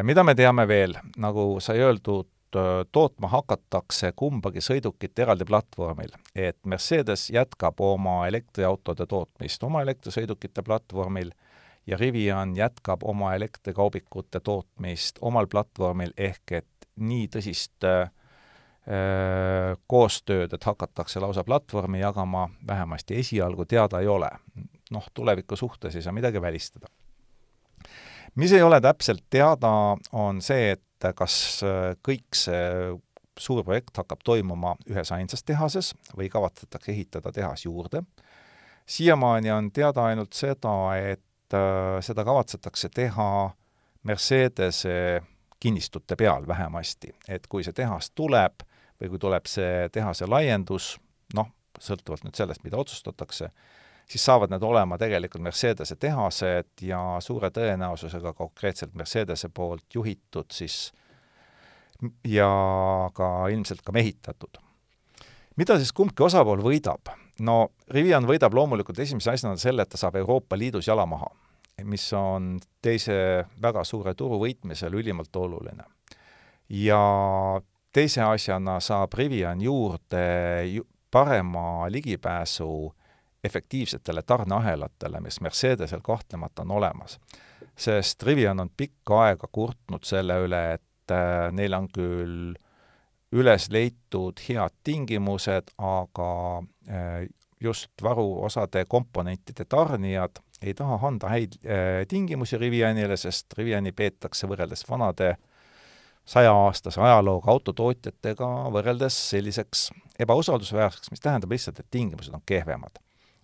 [0.09, 6.11] Mida me teame veel, nagu sai öeldud, Äh, tootma hakatakse kumbagi sõidukit eraldi platvormil.
[6.35, 11.31] et Mercedes jätkab oma elektriautode tootmist oma elektrisõidukite platvormil
[11.87, 16.67] ja Rivian jätkab oma elektrikaubikute tootmist omal platvormil, ehk et
[17.01, 18.11] nii tõsist äh,
[19.87, 24.31] koostööd, et hakatakse lausa platvormi jagama, vähemasti esialgu teada ei ole.
[24.91, 26.87] noh, tuleviku suhtes ei saa midagi välistada.
[28.35, 32.97] mis ei ole täpselt teada, on see, et et kas äh, kõik see
[33.41, 38.03] suur projekt hakkab toimuma ühes ainsas tehases või kavatsetakse ehitada tehas juurde.
[38.87, 43.51] siiamaani on teada ainult seda, et äh, seda kavatsetakse teha
[44.03, 45.23] Mercedese
[45.61, 48.64] kinnistute peal vähemasti, et kui see tehas tuleb
[49.01, 50.94] või kui tuleb see tehase laiendus,
[51.37, 53.51] noh, sõltuvalt nüüd sellest, mida otsustatakse,
[54.11, 60.90] siis saavad need olema tegelikult Mercedese tehased ja suure tõenäosusega konkreetselt Mercedese poolt juhitud siis
[62.25, 62.51] ja
[63.14, 64.59] ka ilmselt ka mehitatud.
[65.57, 67.12] mida siis kumbki osapool võidab?
[67.40, 71.31] no Rivian võidab loomulikult esimese asjana selle, et ta saab Euroopa Liidus jala maha,
[71.85, 75.85] mis on teise väga suure turu võitmisel ülimalt oluline.
[76.69, 77.03] ja
[77.93, 82.95] teise asjana saab Rivian juurde ju parema ligipääsu
[83.45, 87.19] efektiivsetele tarneahelatele, mis Mercedesel kahtlemata on olemas.
[87.77, 92.55] sest Rivian on pikka aega kurtnud selle üle, et äh, neil on küll
[93.33, 96.31] üles leitud head tingimused, aga
[96.88, 97.27] äh,
[97.61, 104.85] just varuosade komponentide tarnijad ei taha anda häid äh, tingimusi Rivianile, sest Riviani peetakse võrreldes
[104.88, 105.35] vanade
[106.31, 109.88] sajaaastase ajalooga autotootjatega võrreldes selliseks
[110.20, 113.01] ebausaldusväärseks, mis tähendab lihtsalt, et tingimused on kehvemad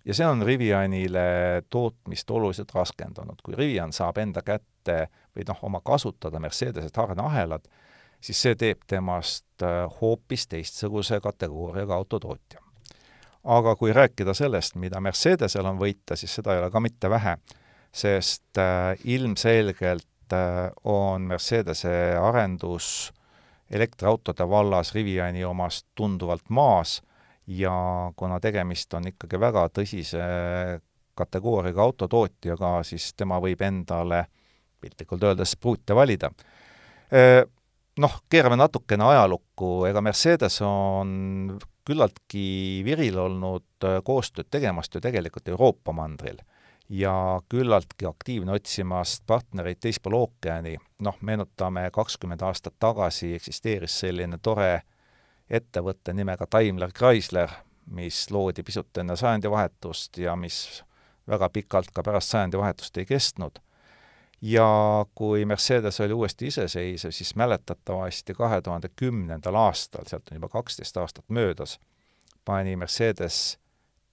[0.07, 3.41] ja see on Rivianile tootmist oluliselt raskendanud.
[3.43, 7.67] kui Rivian saab enda kätte või noh, oma kasutada Mercedese tarneahelad,
[8.21, 12.63] siis see teeb temast äh, hoopis teistsuguse kategooriaga autotootja.
[13.47, 17.37] Aga kui rääkida sellest, mida Mercedesel on võita, siis seda ei ole ka mitte vähe,
[17.95, 23.11] sest äh, ilmselgelt äh, on Mercedese arendus
[23.71, 27.01] elektriautode vallas Riviani omast tunduvalt maas
[27.47, 27.73] ja
[28.15, 30.23] kuna tegemist on ikkagi väga tõsise
[31.17, 34.25] kategooriaga autotootjaga, siis tema võib endale
[34.81, 36.29] piltlikult öeldes pruute valida.
[37.97, 41.57] Noh, keerame natukene ajalukku, ega Mercedes on
[41.87, 46.37] küllaltki viril olnud koostööd tegemast ju tegelikult Euroopa mandril.
[46.89, 54.69] Ja küllaltki aktiivne otsimas partnereid teispool ookeani, noh, meenutame, kakskümmend aastat tagasi eksisteeris selline tore
[54.75, 54.85] äh,
[55.49, 57.51] ettevõtte nimega Daimler Chrysler,
[57.95, 60.83] mis loodi pisut enne sajandivahetust ja mis
[61.27, 63.59] väga pikalt ka pärast sajandivahetust ei kestnud.
[64.41, 70.49] Ja kui Mercedes oli uuesti iseseisev, siis mäletatavasti kahe tuhande kümnendal aastal, sealt on juba
[70.49, 71.79] kaksteist aastat möödas,
[72.45, 73.57] pani Mercedes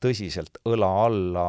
[0.01, 1.49] tõsiselt õla alla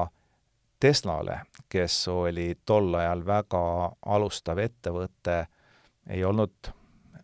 [0.80, 3.62] Teslale, kes oli tol ajal väga
[4.06, 5.46] alustav ettevõte,
[6.10, 6.70] ei olnud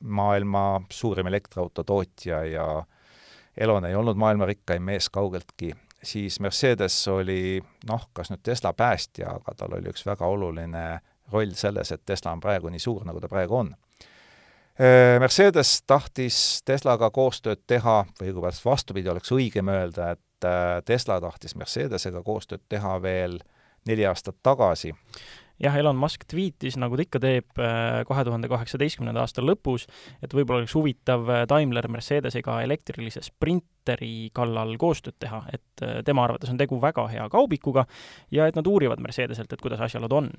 [0.01, 2.65] maailma suurim elektriauto tootja ja
[3.57, 5.73] Elon ei olnud maailma rikkaim mees kaugeltki.
[6.03, 11.55] siis Mercedes oli noh, kas nüüd Tesla päästja, aga tal oli üks väga oluline roll
[11.55, 13.73] selles, et Tesla on praegu nii suur, nagu ta praegu on.
[14.81, 21.19] Äh, Mercedes tahtis Teslaga koostööd teha või õigupoolest vastupidi, oleks õigem öelda, et äh, Tesla
[21.21, 23.37] tahtis Mercedesega koostööd teha veel
[23.85, 24.93] neli aastat tagasi
[25.61, 29.85] jah, Elon Musk tweetis, nagu ta ikka teeb, äh, kahe tuhande kaheksateistkümnenda aasta lõpus,
[30.23, 36.57] et võib-olla oleks huvitav Daimler Mercedesega elektrilise sprinteri kallal koostööd teha, et tema arvates on
[36.57, 37.85] tegu väga hea kaubikuga
[38.31, 40.31] ja et nad uurivad Mercedeselt, et kuidas asjaolud on.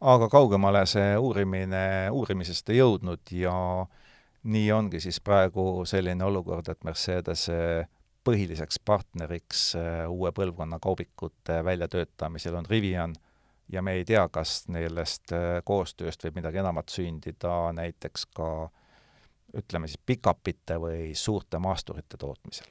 [0.00, 3.54] Aga kaugemale see uurimine, uurimisest ei jõudnud ja
[4.48, 7.88] nii ongi siis praegu selline olukord, et Mercedese
[8.24, 9.72] põhiliseks partneriks
[10.08, 13.14] uue põlvkonna kaubikute väljatöötamisel on Rivian
[13.72, 18.50] ja me ei tea, kas neilest äh, koostööst võib midagi enamat sündida näiteks ka
[19.58, 22.68] ütleme siis pikapite või suurte maasturite tootmisel.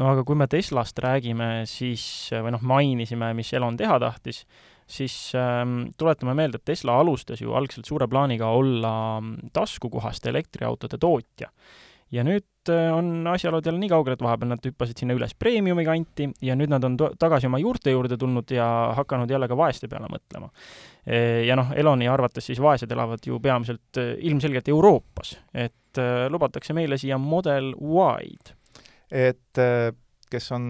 [0.00, 4.44] no aga kui me Teslast räägime, siis, või noh, mainisime, mis Elon teha tahtis,
[4.86, 8.94] siis ähm, tuletame meelde, et Tesla alustas ju algselt suure plaaniga olla
[9.52, 11.50] taskukohaste elektriautode tootja
[12.14, 15.84] ja nüüd äh, on asjaolud jälle nii kaugel, et vahepeal nad hüppasid sinna üles premiumi
[15.86, 18.66] kanti ja nüüd nad on tagasi oma juurte juurde tulnud ja
[18.98, 20.50] hakanud jälle ka vaeste peale mõtlema.
[21.06, 21.18] E,
[21.48, 26.76] ja noh, Eloni arvates siis vaesed elavad ju peamiselt äh, ilmselgelt Euroopas, et äh, lubatakse
[26.76, 28.56] meile siia Model Y-d.
[29.10, 29.64] et
[30.34, 30.66] kes on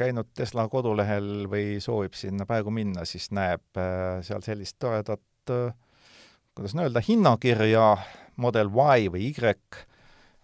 [0.00, 3.80] käinud Tesla kodulehel või soovib sinna praegu minna, siis näeb
[4.26, 5.52] seal sellist toredat,
[6.56, 7.86] kuidas nüüd öelda, hinnakirja
[8.40, 9.34] Model Y või Y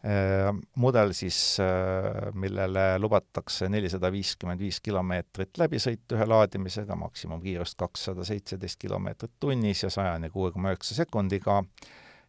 [0.07, 8.23] Äh, mudel siis, äh, millele lubatakse nelisada viiskümmend viis kilomeetrit läbisõitu ühe laadimisega, maksimumkiirust kakssada
[8.29, 11.65] seitseteist kilomeetrit tunnis ja sajani kuue koma üheksa sekundiga.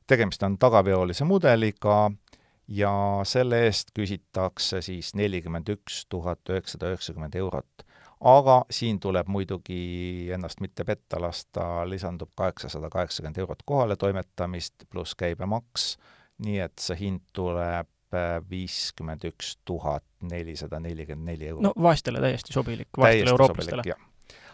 [0.07, 2.09] tegemist on tagaveolise mudeliga
[2.67, 2.91] ja
[3.23, 7.85] selle eest küsitakse siis nelikümmend üks tuhat üheksasada üheksakümmend eurot.
[8.19, 15.95] aga siin tuleb muidugi ennast mitte petta lasta, lisandub kaheksasada kaheksakümmend eurot kohaletoimetamist pluss käibemaks
[16.45, 21.65] nii et see hind tuleb äh, viiskümmend üks tuhat nelisada nelikümmend neli eurot.
[21.65, 23.97] no vaestele täiesti sobilik, vaestele eurooplastele.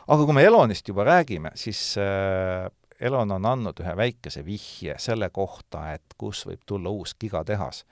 [0.08, 2.70] aga kui me Elonist juba räägime, siis äh,
[3.04, 7.84] Elon on andnud ühe väikese vihje selle kohta, et kus võib tulla uus gigatehas.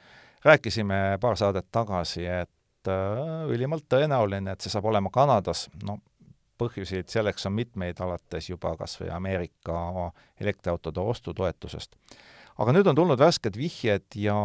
[0.46, 6.00] rääkisime paar saadet tagasi, et äh, ülimalt tõenäoline, et see saab olema Kanadas, no
[6.62, 11.96] põhjuseid selleks on mitmeid, alates juba kas või Ameerika elektriautode ostutoetusest.
[12.62, 14.36] Aga nüüd on tulnud värsked vihjed ja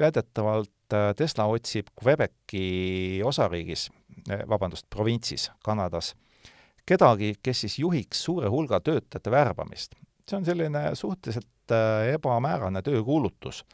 [0.00, 3.88] väidetavalt äh, Tesla otsib Quebeci osariigis,
[4.30, 6.14] äh, vabandust, provintsis Kanadas,
[6.86, 9.94] kedagi, kes siis juhiks suure hulga töötajate värbamist.
[10.28, 13.64] see on selline suhteliselt äh, ebamäärane töökuulutus,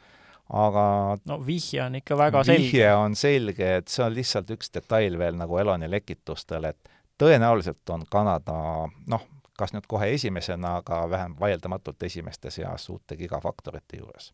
[0.49, 2.63] aga no vihje on ikka väga selge.
[2.63, 7.89] vihje on selge, et see on lihtsalt üks detail veel nagu Eloni lekitustel, et tõenäoliselt
[7.93, 14.33] on Kanada noh, kas nüüd kohe esimesena, aga vähem vaieldamatult esimeste seas uute gigafaktorite juures.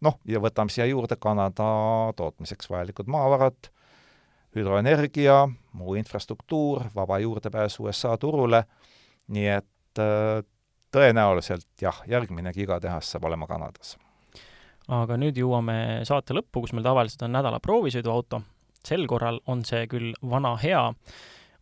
[0.00, 1.66] noh, ja võtame siia juurde Kanada
[2.16, 3.70] tootmiseks vajalikud maavarad,
[4.56, 5.44] hüdroenergia,
[5.76, 8.62] muu infrastruktuur, vaba juurdepääs USA turule,
[9.32, 10.42] nii et äh,
[10.94, 13.96] tõenäoliselt jah, järgmine gigatehas saab olema Kanadas.
[14.88, 18.42] aga nüüd jõuame saate lõppu, kus meil tavaliselt on nädala proovisõiduauto.
[18.86, 20.92] sel korral on see küll vana hea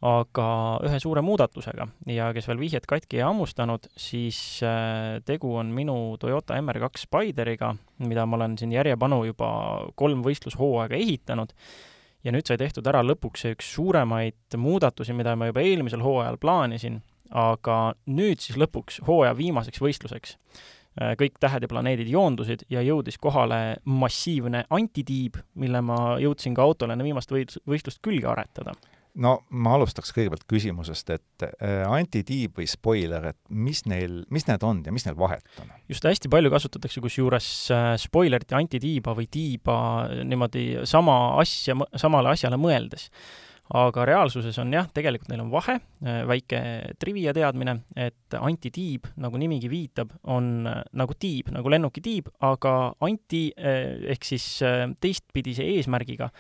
[0.05, 0.47] aga
[0.85, 6.17] ühe suure muudatusega ja kes veel vihjet katki ei hammustanud, siis äh, tegu on minu
[6.21, 7.73] Toyota MR2 Spideriga,
[8.05, 9.49] mida ma olen siin järjepanu juba
[9.97, 11.57] kolm võistlushooaega ehitanud
[12.25, 16.39] ja nüüd sai tehtud ära lõpuks see üks suuremaid muudatusi, mida ma juba eelmisel hooajal
[16.41, 20.37] plaanisin, aga nüüd siis lõpuks hooaja viimaseks võistluseks.
[20.95, 26.63] Äh, kõik tähed ja planeedid joondusid ja jõudis kohale massiivne antitiib, mille ma jõudsin ka
[26.63, 28.77] autole enne viimast võistlust külge aretada
[29.23, 34.67] no ma alustaks kõigepealt küsimusest, et äh, antitiib või spoiler, et mis neil, mis need
[34.67, 35.71] on ja mis neil vahet on?
[35.91, 39.79] just hästi palju kasutatakse kusjuures äh, spoilerit ja antitiiba või tiiba
[40.27, 43.11] niimoodi sama asja, samale asjale mõeldes.
[43.75, 46.61] aga reaalsuses on jah, tegelikult neil on vahe, äh, väike
[47.01, 54.27] trivia teadmine, et antitiib, nagu nimigi viitab, on nagu tiib, nagu lennukitiib, aga anti ehk
[54.27, 54.59] siis
[55.01, 56.33] teistpidise eesmärgiga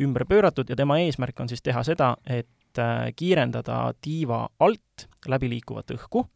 [0.00, 5.50] ümber pööratud ja tema eesmärk on siis teha seda, et äh, kiirendada tiiva alt läbi
[5.54, 6.26] liikuvat õhku,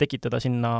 [0.00, 0.72] tekitada sinna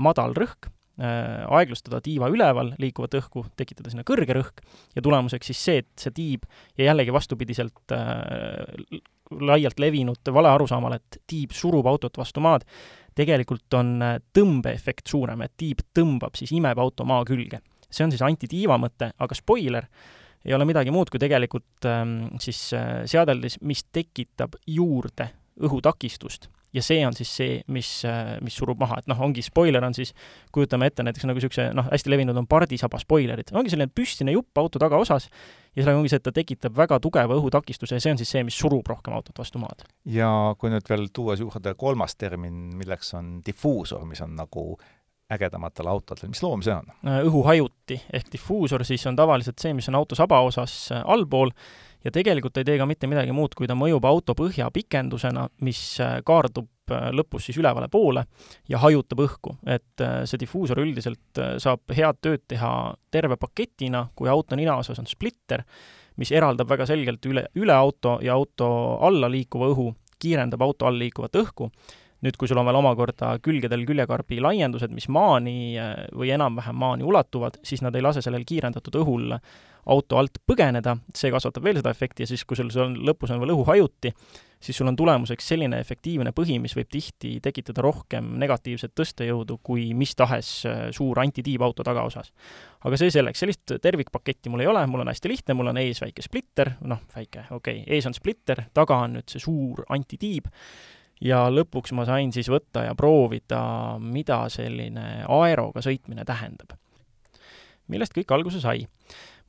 [0.00, 4.62] madal rõhk, äh, aeglustada tiiva üleval liikuvat õhku, tekitada sinna kõrge rõhk
[4.96, 6.46] ja tulemuseks siis see, et see tiib
[6.78, 9.00] ja jällegi vastupidiselt äh,
[9.40, 12.66] laialt levinud valearusaamale, et tiib surub autot vastu maad,
[13.16, 17.60] tegelikult on äh, tõmbeefekt suurem, et tiib tõmbab siis, imeb auto maa külge.
[17.92, 19.88] see on siis antitiiva mõte, aga spoiler
[20.44, 25.30] ei ole midagi muud kui tegelikult ähm, siis äh, seadeldis, mis tekitab juurde
[25.62, 26.48] õhutakistust.
[26.72, 29.92] Ja see on siis see, mis, äh, mis surub maha, et noh, ongi spoiler on
[29.92, 30.14] siis,
[30.56, 34.56] kujutame ette näiteks nagu niisuguse noh, hästi levinud on pardisaba spoilerid, ongi selline püstine jupp
[34.62, 35.28] auto tagaosas
[35.76, 38.44] ja seal ongi see, et ta tekitab väga tugeva õhutakistuse ja see on siis see,
[38.48, 39.84] mis surub rohkem autot vastu maad.
[40.08, 44.64] ja kui nüüd veel tuua juurde kolmas termin, milleks on difuusor, mis on nagu
[45.32, 46.90] ägedamatel autodel, mis loom see on?
[47.06, 51.52] Äh, õhuhajuti ehk diffuusor siis on tavaliselt see, mis on auto sabaosas äh, allpool
[52.04, 55.82] ja tegelikult ei tee ka mitte midagi muud, kui ta mõjub auto põhja pikendusena, mis
[56.02, 58.24] äh, kaardub lõpus siis ülevale poole
[58.68, 59.54] ja hajutab õhku.
[59.70, 65.62] et see difuusor üldiselt saab head tööd teha terve paketina, kui auto ninaosas on splitter,
[66.20, 69.86] mis eraldab väga selgelt üle, üle auto ja auto alla liikuva õhu,
[70.20, 71.70] kiirendab auto all liikuvat õhku
[72.22, 77.06] nüüd, kui sul on veel omakorda külgedel küljekarbi laiendused, mis maani äh, või enam-vähem maani
[77.06, 79.36] ulatuvad, siis nad ei lase sellel kiirendatud õhul
[79.90, 83.42] auto alt põgeneda, see kasvatab veel seda efekti ja siis, kui sul seal lõpus on
[83.42, 84.12] veel õhuhajuti,
[84.62, 89.88] siis sul on tulemuseks selline efektiivne põhi, mis võib tihti tekitada rohkem negatiivset tõstejõudu kui
[89.98, 92.30] mis tahes äh, suur antitiibauto tagaosas.
[92.86, 96.02] aga see selleks, sellist tervikpaketti mul ei ole, mul on hästi lihtne, mul on ees
[96.04, 100.46] väike splitter, noh, väike, okei okay,, ees on splitter, taga on nüüd see suur antitiib,
[101.22, 103.62] ja lõpuks ma sain siis võtta ja proovida,
[104.02, 106.78] mida selline aeroga sõitmine tähendab.
[107.88, 108.86] millest kõik alguse sai?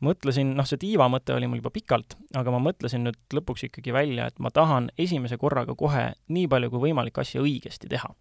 [0.04, 3.94] mõtlesin, noh, see tiiva mõte oli mul juba pikalt, aga ma mõtlesin nüüd lõpuks ikkagi
[3.96, 8.12] välja, et ma tahan esimese korraga kohe nii palju kui võimalik asja õigesti teha.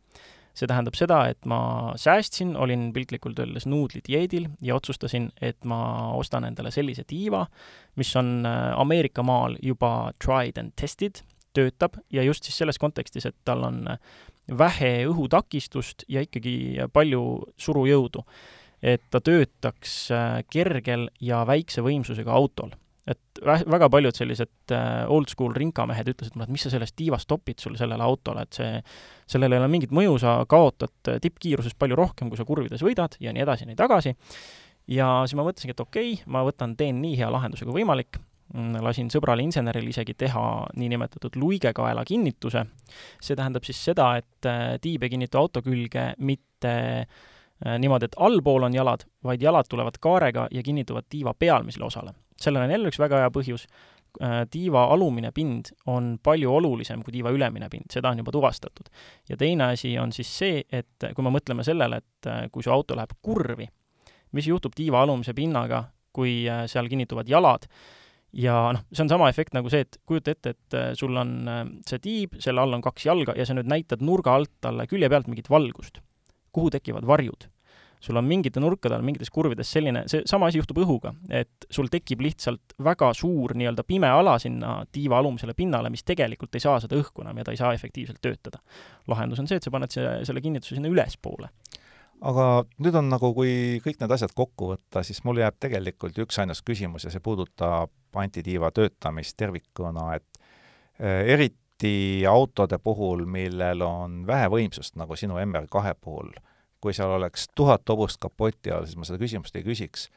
[0.52, 6.44] see tähendab seda, et ma säästsin, olin piltlikult öeldes nuudlidieedil ja otsustasin, et ma ostan
[6.44, 7.46] endale sellise tiiva,
[7.96, 11.22] mis on äh, Ameerika maal juba tried and tested,
[11.54, 13.84] töötab ja just siis selles kontekstis, et tal on
[14.58, 17.22] vähe õhutakistust ja ikkagi palju
[17.60, 18.24] surujõudu.
[18.82, 22.72] et ta töötaks äh, kergel ja väikse võimsusega autol.
[23.06, 26.96] et vä-, väga paljud sellised äh, old school rinkamehed ütlesid mulle, et mis sa sellest
[26.96, 28.82] tiivast topid sul sellele autole, et see,
[29.26, 33.16] sellel ei ole mingit mõju, sa kaotad äh, tippkiirusest palju rohkem, kui sa kurvides võidad
[33.20, 34.16] ja nii edasi ja nii tagasi
[34.90, 38.18] ja siis ma mõtlesingi, et okei okay,, ma võtan, teen nii hea lahenduse kui võimalik,
[38.54, 40.44] lasin sõbral inseneril isegi teha
[40.76, 42.64] niinimetatud luigekaela kinnituse.
[43.20, 48.18] see tähendab siis seda, et äh, tiib ei kinnitu auto külge mitte äh, niimoodi, et
[48.18, 52.12] allpool on jalad, vaid jalad tulevad kaarega ja kinnituvad tiiva pealmisele osale.
[52.36, 53.64] sellel on jälle üks väga hea põhjus,
[54.20, 58.92] äh, tiiva alumine pind on palju olulisem kui tiiva ülemine pind, seda on juba tuvastatud.
[59.28, 62.96] ja teine asi on siis see, et kui me mõtleme sellele, et kui su auto
[62.96, 63.68] läheb kurvi,
[64.32, 67.64] mis juhtub tiiva alumise pinnaga, kui seal kinnituvad jalad,
[68.32, 71.34] ja noh, see on sama efekt nagu see, et kujuta ette, et äh, sul on
[71.48, 74.88] äh, see tiib, selle all on kaks jalga ja sa nüüd näitad nurga alt talle
[74.90, 76.00] külje pealt mingit valgust.
[76.52, 77.48] kuhu tekivad varjud?
[78.02, 81.86] sul on mingite nurkade all, mingites kurvides selline, see sama asi juhtub õhuga, et sul
[81.86, 86.80] tekib lihtsalt väga suur nii-öelda pime ala sinna tiiva alumisele pinnale, mis tegelikult ei saa
[86.82, 88.58] seda õhku enam ja ta ei saa efektiivselt töötada.
[89.06, 91.52] lahendus on see, et sa paned see, selle kinnituse sinna ülespoole
[92.22, 92.46] aga
[92.82, 97.06] nüüd on nagu, kui kõik need asjad kokku võtta, siis mul jääb tegelikult üksainus küsimus
[97.06, 100.40] ja see puudutab antitiiva töötamist tervikuna, et
[101.00, 106.30] eh, eriti autode puhul, millel on vähe võimsust, nagu sinu MR2 puhul,
[106.82, 110.10] kui seal oleks tuhat hobust kapoti all, siis ma seda küsimust ei küsiks.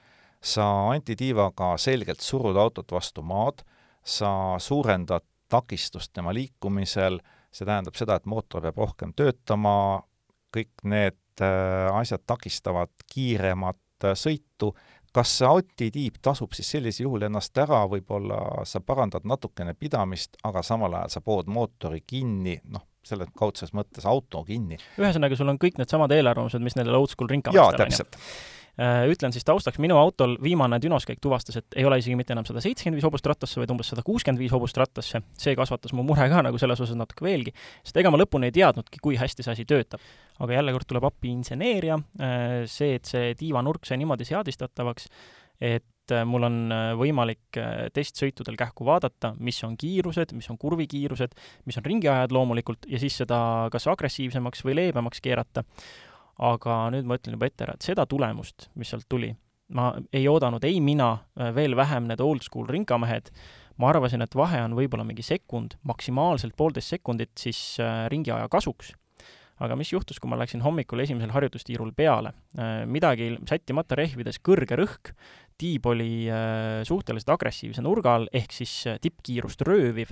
[0.46, 3.64] sa antitiivaga selgelt surud autot vastu maad,
[4.04, 7.18] sa suurendad takistust tema liikumisel,
[7.50, 10.04] see tähendab seda, et mootor peab rohkem töötama,
[10.54, 14.72] kõik need asjad takistavad kiiremat äh, sõitu,
[15.16, 20.36] kas see Audi tiib tasub siis sellisel juhul ennast ära, võib-olla sa parandad natukene pidamist,
[20.44, 24.80] aga samal ajal sa pood mootori kinni, noh, selles kaudses mõttes auto kinni.
[25.00, 28.20] ühesõnaga, sul on kõik needsamad eelarvamused, mis nendel old school ringkamastel jaa, täpselt.
[28.20, 32.48] Äh, ütlen siis taustaks, minu autol viimane dünoskäik tuvastas, et ei ole isegi mitte enam
[32.48, 35.22] sada seitsekümmend viis hobust rattasse, vaid umbes sada kuuskümmend viis hobust rattasse.
[35.40, 38.56] see kasvatas mu mure ka nagu selles osas natuke veelgi, sest ega ma lõpuni ei
[38.60, 40.04] teadnudki, kui hästi see asi töötab.
[40.40, 45.08] aga jälle kord tuleb appi inseneeria, äh, see, et see tiivanurk sai niimoodi seadistatavaks,
[45.64, 46.58] et äh, mul on
[47.00, 47.62] võimalik
[47.96, 53.16] testsõitudel kähku vaadata, mis on kiirused, mis on kurvikiirused, mis on ringiajad loomulikult, ja siis
[53.24, 53.40] seda
[53.72, 55.64] kas agressiivsemaks või leebemaks keerata
[56.42, 59.32] aga nüüd ma ütlen juba ette ära, et seda tulemust, mis sealt tuli,
[59.76, 63.32] ma ei oodanud ei mina, äh, veel vähem need old school rinkamehed,
[63.82, 68.94] ma arvasin, et vahe on võib-olla mingi sekund, maksimaalselt poolteist sekundit siis äh, ringiaja kasuks.
[69.56, 72.34] aga mis juhtus, kui ma läksin hommikul esimesel harjutustiirul peale?
[72.60, 75.16] Äh, midagi sättimata rehvides, kõrge rõhk,
[75.56, 76.28] tiib oli
[76.84, 80.12] suhteliselt agressiivse nurga all, ehk siis tippkiirust rööviv,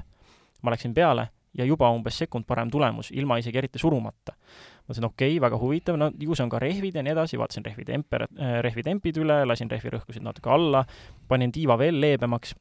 [0.64, 1.28] ma läksin peale
[1.58, 4.36] ja juba umbes sekund parem tulemus, ilma isegi eriti surumata.
[4.84, 7.66] mõtlesin, okei okay,, väga huvitav, no ju see on ka rehvid ja nii edasi, vaatasin
[7.66, 10.84] rehvi temper-, äh, rehvi tempid üle, lasin rehvi rõhkusid natuke alla,
[11.28, 12.56] panin tiiva veel leebemaks,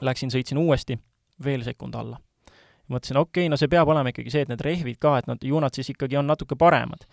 [0.00, 0.96] läksin, sõitsin uuesti,
[1.44, 2.20] veel sekund alla.
[2.88, 5.42] mõtlesin, okei okay,, no see peab olema ikkagi see, et need rehvid ka, et nad,
[5.42, 7.04] ju nad siis ikkagi on natuke paremad.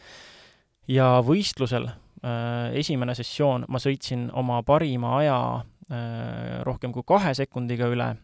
[0.88, 5.38] ja võistlusel äh, esimene sessioon ma sõitsin oma parima aja
[5.91, 8.16] äh, rohkem kui kahe sekundiga üle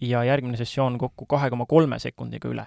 [0.00, 2.66] ja järgmine sessioon kokku kahe koma kolme sekundiga üle.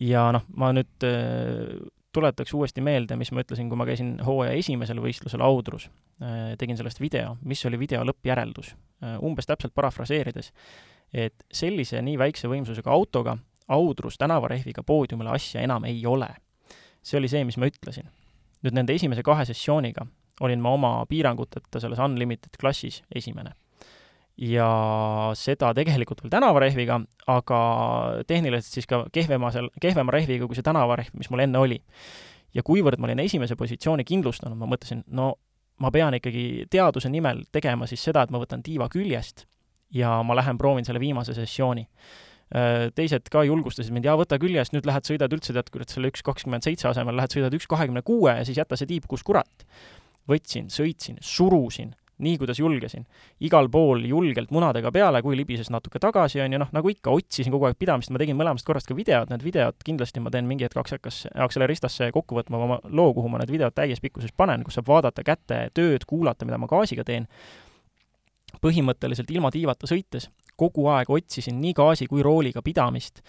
[0.00, 1.80] ja noh, ma nüüd äh,
[2.12, 5.88] tuletaks uuesti meelde, mis ma ütlesin, kui ma käisin hooaja esimesel võistlusel Audrus,
[6.22, 8.72] äh, tegin sellest video, mis oli video lõppjäreldus.
[9.04, 10.52] Äh, umbes täpselt parafraseerides,
[11.12, 13.36] et sellise nii väikse võimsusega autoga
[13.70, 16.30] Audrus tänavarehviga poodiumile asja enam ei ole.
[17.02, 18.08] see oli see, mis ma ütlesin.
[18.62, 20.06] nüüd nende esimese kahe sessiooniga
[20.40, 23.54] olin ma oma piiranguteta selles Unlimited klassis esimene
[24.40, 24.70] ja
[25.36, 26.96] seda tegelikult veel tänavarehviga,
[27.28, 27.60] aga
[28.28, 31.80] tehniliselt siis ka kehvema seal, kehvema rehviga kui see tänavarehv, mis mul enne oli.
[32.54, 35.34] ja kuivõrd ma olin esimese positsiooni kindlustanud, ma mõtlesin, no
[35.80, 39.44] ma pean ikkagi teaduse nimel tegema siis seda, et ma võtan tiiva küljest
[39.94, 41.86] ja ma lähen proovin selle viimase sessiooni.
[42.50, 46.10] Äh, teised ka julgustasid mind, jaa, võta küljest, nüüd lähed sõidad üldse, tead, kurat, selle
[46.10, 49.22] üks kakskümmend seitse asemel lähed sõidad üks kahekümne kuue ja siis jäta see tiib, kus
[49.26, 49.66] kurat.
[50.30, 53.06] võtsin, sõitsin, surusin nii, kuidas julgesin.
[53.40, 57.52] igal pool julgelt munadega peale, kui libises natuke tagasi, on ju, noh, nagu ikka, otsisin
[57.52, 60.66] kogu aeg pidamist, ma tegin mõlemast korrast ka videod, need videod kindlasti ma teen mingi
[60.66, 64.78] hetk hakkas Acceleриstasse kokku võtma oma loo, kuhu ma need videod täies pikkuses panen, kus
[64.78, 67.28] saab vaadata käte tööd, kuulata, mida ma gaasiga teen.
[68.60, 70.28] põhimõtteliselt ilma tiivata sõites
[70.60, 73.22] kogu aeg otsisin nii gaasi kui rooliga pidamist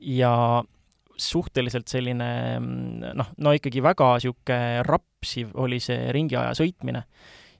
[0.00, 0.34] ja
[1.16, 2.28] suhteliselt selline
[3.14, 7.04] noh, no ikkagi väga niisugune rapsiv oli see ringiaja sõitmine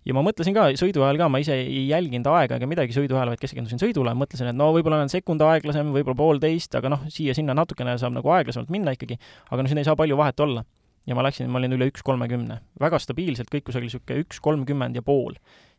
[0.05, 3.17] ja ma mõtlesin ka sõidu ajal ka, ma ise ei jälginud aega ega midagi sõidu
[3.17, 7.05] ajal, vaid keskendusin sõidule, mõtlesin, et no võib-olla olen sekund aeglasem, võib-olla poolteist, aga noh,
[7.13, 9.19] siia-sinna natukene saab nagu aeglasemalt minna ikkagi,
[9.51, 10.65] aga no siin ei saa palju vahet olla.
[11.05, 12.61] ja ma läksin, ma olin üle üks kolmekümne.
[12.81, 15.35] väga stabiilselt, kõik kusagil niisugune üks kolmkümmend ja pool.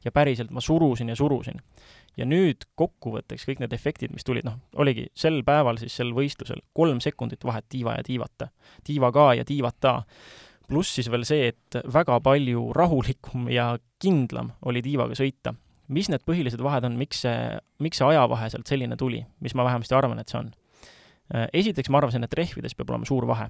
[0.05, 1.61] ja päriselt ma surusin ja surusin.
[2.17, 6.61] ja nüüd kokkuvõtteks kõik need efektid, mis tulid, noh, oligi sel päeval siis sel võistlusel
[6.73, 8.49] kolm sekundit vahet tiiva ja tiivata.
[8.83, 10.01] tiiva ka ja tiivata
[10.69, 15.55] pluss siis veel see, et väga palju rahulikum ja kindlam oli tiivaga sõita.
[15.87, 19.63] mis need põhilised vahed on, miks see, miks see ajavahe sealt selline tuli, mis ma
[19.67, 20.49] vähemasti arvan, et see on?
[21.53, 23.47] Esiteks ma arvasin, et rehvides peab olema suur vahe.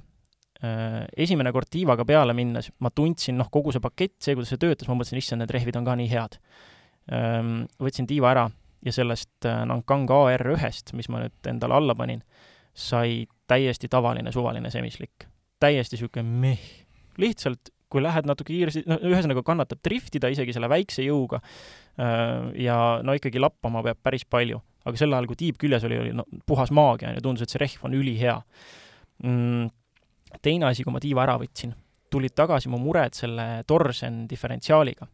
[1.16, 4.88] Esimene kord tiivaga peale minnes ma tundsin, noh, kogu see pakett, see, kuidas see töötas,
[4.88, 6.38] ma mõtlesin, issand, need rehvid on ka nii head.
[7.88, 8.50] Võtsin tiiva ära
[8.86, 12.22] ja sellest äh, Nankang AR1-st, mis ma nüüd endale alla panin,
[12.74, 15.28] sai täiesti tavaline suvaline semislik.
[15.60, 16.85] täiesti niisugune meh
[17.22, 22.78] lihtsalt kui lähed natuke kiiresti, no ühesõnaga kannatab driftida isegi selle väikse jõuga äh, ja
[23.06, 24.62] no ikkagi lappama peab päris palju.
[24.86, 27.54] aga sel ajal, kui tiib küljes oli, oli no puhas maagia, on ju, tundus, et
[27.54, 28.36] see rehv on ülihea
[29.24, 29.70] mm,.
[30.42, 31.74] teine asi, kui ma tiiva ära võtsin,
[32.14, 35.08] tulid tagasi mu mured selle Torsen diferentsiaaliga.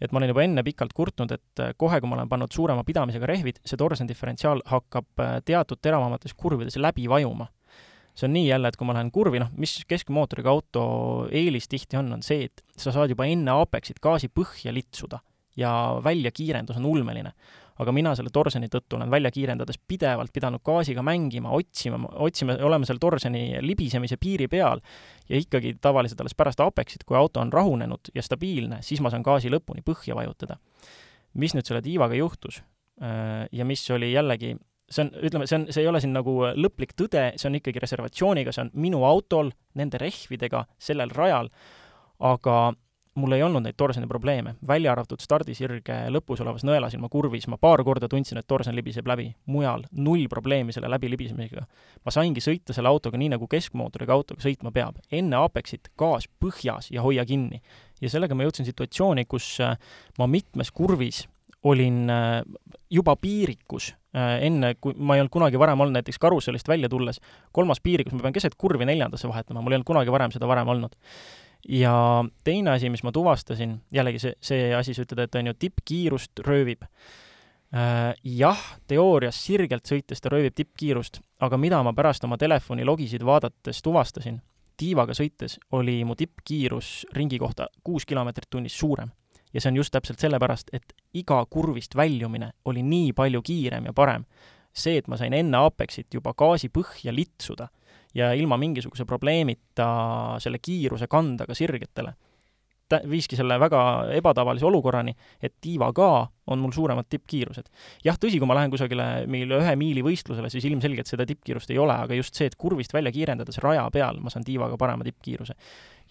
[0.00, 3.28] et ma olin juba enne pikalt kurtnud, et kohe, kui ma olen pannud suurema pidamisega
[3.28, 7.48] rehvid, see Torsen diferentsiaal hakkab äh, teatud teravamates kurvides läbi vajuma
[8.16, 10.82] see on nii jälle, et kui ma lähen kurvi, noh, mis keskmootoriga auto
[11.28, 15.20] eelis tihti on, on see, et sa saad juba enne Apexit gaasi põhja litsuda
[15.56, 15.70] ja
[16.04, 17.32] väljakiirendus on ulmeline.
[17.76, 22.88] aga mina selle torseni tõttu olen välja kiirendades pidevalt pidanud gaasiga mängima, otsima, otsima, olema
[22.88, 24.80] seal torseni libisemise piiri peal
[25.28, 29.26] ja ikkagi tavaliselt alles pärast Apexit, kui auto on rahunenud ja stabiilne, siis ma saan
[29.26, 30.56] gaasi lõpuni põhja vajutada.
[31.34, 32.62] mis nüüd selle tiivaga juhtus
[33.02, 34.56] äh, ja mis oli jällegi
[34.90, 37.82] see on, ütleme, see on, see ei ole siin nagu lõplik tõde, see on ikkagi
[37.82, 41.50] reservatsiooniga, see on minu autol, nende rehvidega, sellel rajal,
[42.24, 42.58] aga
[43.16, 47.80] mul ei olnud neid torseni probleeme, välja arvatud stardisirge lõpus olevas nõelasilma kurvis, ma paar
[47.84, 51.64] korda tundsin, et torsen libiseb läbi, mujal null probleemi selle läbi libisemisega.
[52.04, 55.00] ma saingi sõita selle autoga nii, nagu keskmootoriga autoga sõitma peab.
[55.10, 57.62] enne Apexit gaas põhjas ja hoia kinni.
[58.00, 59.78] ja sellega ma jõudsin situatsiooni, kus äh,
[60.18, 61.26] ma mitmes kurvis
[61.64, 62.42] olin äh,
[62.90, 67.20] juba piirikus, äh, enne kui ma ei olnud kunagi varem olnud näiteks karussellist välja tulles,
[67.52, 70.68] kolmas piirikus, ma pean keset kurvi neljandasse vahetama, mul ei olnud kunagi varem seda varem
[70.72, 70.96] olnud.
[71.68, 75.54] ja teine asi, mis ma tuvastasin, jällegi see, see asi, sa ütled, et on ju
[75.66, 76.84] tippkiirust röövib.
[77.74, 83.24] Äh, jah, teoorias sirgelt sõites ta röövib tippkiirust, aga mida ma pärast oma telefoni logisid
[83.26, 84.38] vaadates tuvastasin,
[84.78, 89.10] tiivaga sõites oli mu tippkiirus ringi kohta kuus kilomeetrit tunnis suurem
[89.56, 93.96] ja see on just täpselt sellepärast, et iga kurvist väljumine oli nii palju kiirem ja
[93.96, 94.26] parem.
[94.76, 97.70] see, et ma sain enne Apexit juba gaasi põhja litsuda
[98.14, 99.86] ja ilma mingisuguse probleemita
[100.44, 102.12] selle kiiruse kanda ka sirgetele,
[103.10, 103.80] viiski selle väga
[104.14, 106.10] ebatavalise olukorrani, et tiiva ka
[106.46, 107.68] on mul suuremad tippkiirused.
[108.04, 111.78] jah, tõsi, kui ma lähen kusagile mingile ühe miili võistlusele, siis ilmselgelt seda tippkiirust ei
[111.82, 115.56] ole, aga just see, et kurvist välja kiirendades raja peal ma saan tiivaga parema tippkiiruse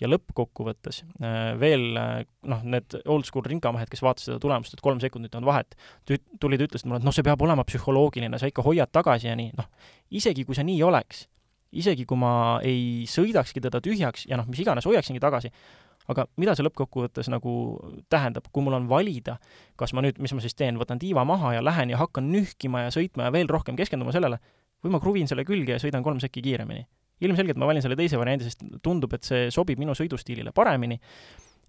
[0.01, 4.99] ja lõppkokkuvõttes äh, veel äh, noh, need oldschool rinkamehed, kes vaatasid seda tulemust, et kolm
[5.03, 8.91] sekundit on vahet, tulid, ütlesid mulle, et noh, see peab olema psühholoogiline, sa ikka hoiad
[8.95, 9.71] tagasi ja nii, noh,
[10.19, 11.26] isegi kui see nii oleks,
[11.76, 12.34] isegi kui ma
[12.65, 15.51] ei sõidakski teda tühjaks ja noh, mis iganes, hoiaksingi tagasi,
[16.11, 17.53] aga mida see lõppkokkuvõttes nagu
[18.13, 19.37] tähendab, kui mul on valida,
[19.79, 22.85] kas ma nüüd, mis ma siis teen, võtan tiiva maha ja lähen ja hakkan nühkima
[22.85, 24.39] ja sõitma ja veel rohkem keskenduma sellele,
[24.85, 26.85] või ma kruvin selle külge ja sõidan kolm sekki kiiremini?
[27.25, 30.99] Ilmselgelt ma valin selle teise variandi, sest tundub, et see sobib minu sõidustiilile paremini.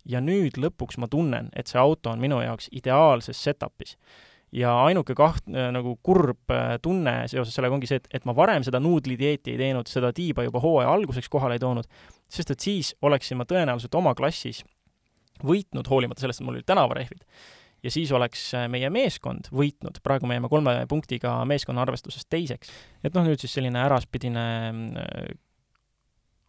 [0.07, 3.97] Ja nüüd lõpuks ma tunnen, et see auto on minu jaoks ideaalses setup'is.
[4.55, 8.35] Ja ainuke kaht-, äh, nagu kurb äh, tunne seoses sellega ongi see, et, et ma
[8.37, 11.89] varem seda nuudlidieeti ei teinud, seda tiiba juba hooaja alguseks kohale ei toonud,
[12.33, 14.63] sest et siis oleksin ma tõenäoliselt oma klassis
[15.45, 17.25] võitnud, hoolimata sellest, et mul olid tänavarehvid
[17.87, 22.71] ja siis oleks äh, meie meeskond võitnud, praegu me jääme kolme punktiga meeskonna arvestuses teiseks.
[23.05, 25.35] et noh, nüüd siis selline äraspidine äh,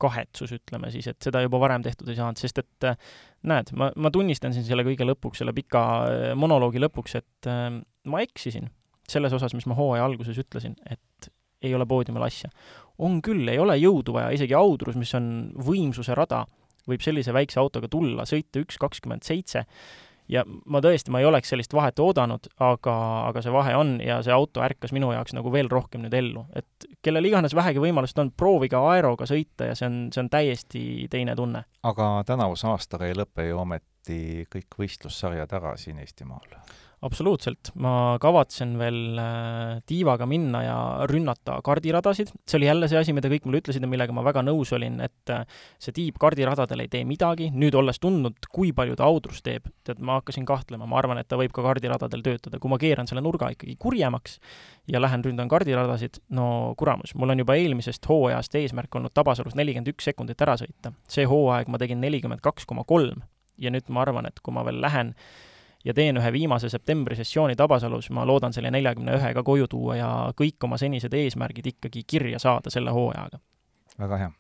[0.02, 2.98] kahetsus, ütleme siis, et seda juba varem tehtud ei saanud, sest et äh,
[3.50, 5.84] näed, ma, ma tunnistan siin selle kõige lõpuks, selle pika
[6.40, 8.70] monoloogi lõpuks, et ma eksisin
[9.08, 11.30] selles osas, mis ma hooaja alguses ütlesin, et
[11.64, 12.50] ei ole poodiumil asja.
[12.98, 16.44] on küll, ei ole jõudu vaja, isegi Audrus, mis on võimsuse rada,
[16.90, 19.64] võib sellise väikse autoga tulla, sõita üks kakskümmend seitse,
[20.32, 22.96] ja ma tõesti, ma ei oleks sellist vahet oodanud, aga,
[23.30, 26.46] aga see vahe on ja see auto ärkas minu jaoks nagu veel rohkem nüüd ellu.
[26.56, 30.82] et kellel iganes vähegi võimalust on, proovige Aeroga sõita ja see on, see on täiesti
[31.12, 31.64] teine tunne.
[31.88, 36.60] aga tänavuse aastaga ei lõpe ju ometi kõik võistlussarjad ära siin Eestimaal?
[37.06, 40.78] Absoluutselt, ma kavatsen veel äh, tiivaga minna ja
[41.10, 44.42] rünnata kardiradasid, see oli jälle see asi, mida kõik mulle ütlesid ja millega ma väga
[44.46, 45.44] nõus olin, et äh,
[45.82, 50.02] see tiib kardiradadel ei tee midagi, nüüd olles tundnud, kui palju ta audrust teeb, tead,
[50.02, 53.22] ma hakkasin kahtlema, ma arvan, et ta võib ka kardiradadel töötada, kui ma keeran selle
[53.26, 54.40] nurga ikkagi kurjemaks
[54.90, 59.94] ja lähen ründan kardiradasid, no kuramus, mul on juba eelmisest hooajast eesmärk olnud Tabasalus nelikümmend
[59.94, 60.96] üks sekundit ära sõita.
[61.06, 63.22] see hooaeg ma tegin nelikümmend kaks koma kolm
[63.58, 65.14] ja nüüd ma arvan, et kui ma veel lähen
[65.86, 70.10] ja teen ühe viimase septembri sessiooni Tabasalus, ma loodan selle neljakümne ühega koju tuua ja
[70.38, 73.40] kõik oma senised eesmärgid ikkagi kirja saada selle hooajaga.
[74.00, 74.32] väga hea.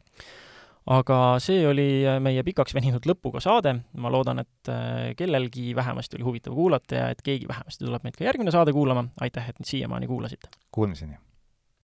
[0.97, 1.87] aga see oli
[2.23, 7.09] meie pikaks veninud lõpuga saade, ma loodan, et äh, kellelgi vähemasti oli huvitav kuulata ja
[7.13, 10.53] et keegi vähemasti tuleb meid ka järgmine saade kuulama, aitäh, et siiamaani kuulasite!
[10.71, 11.26] Kuulmiseni!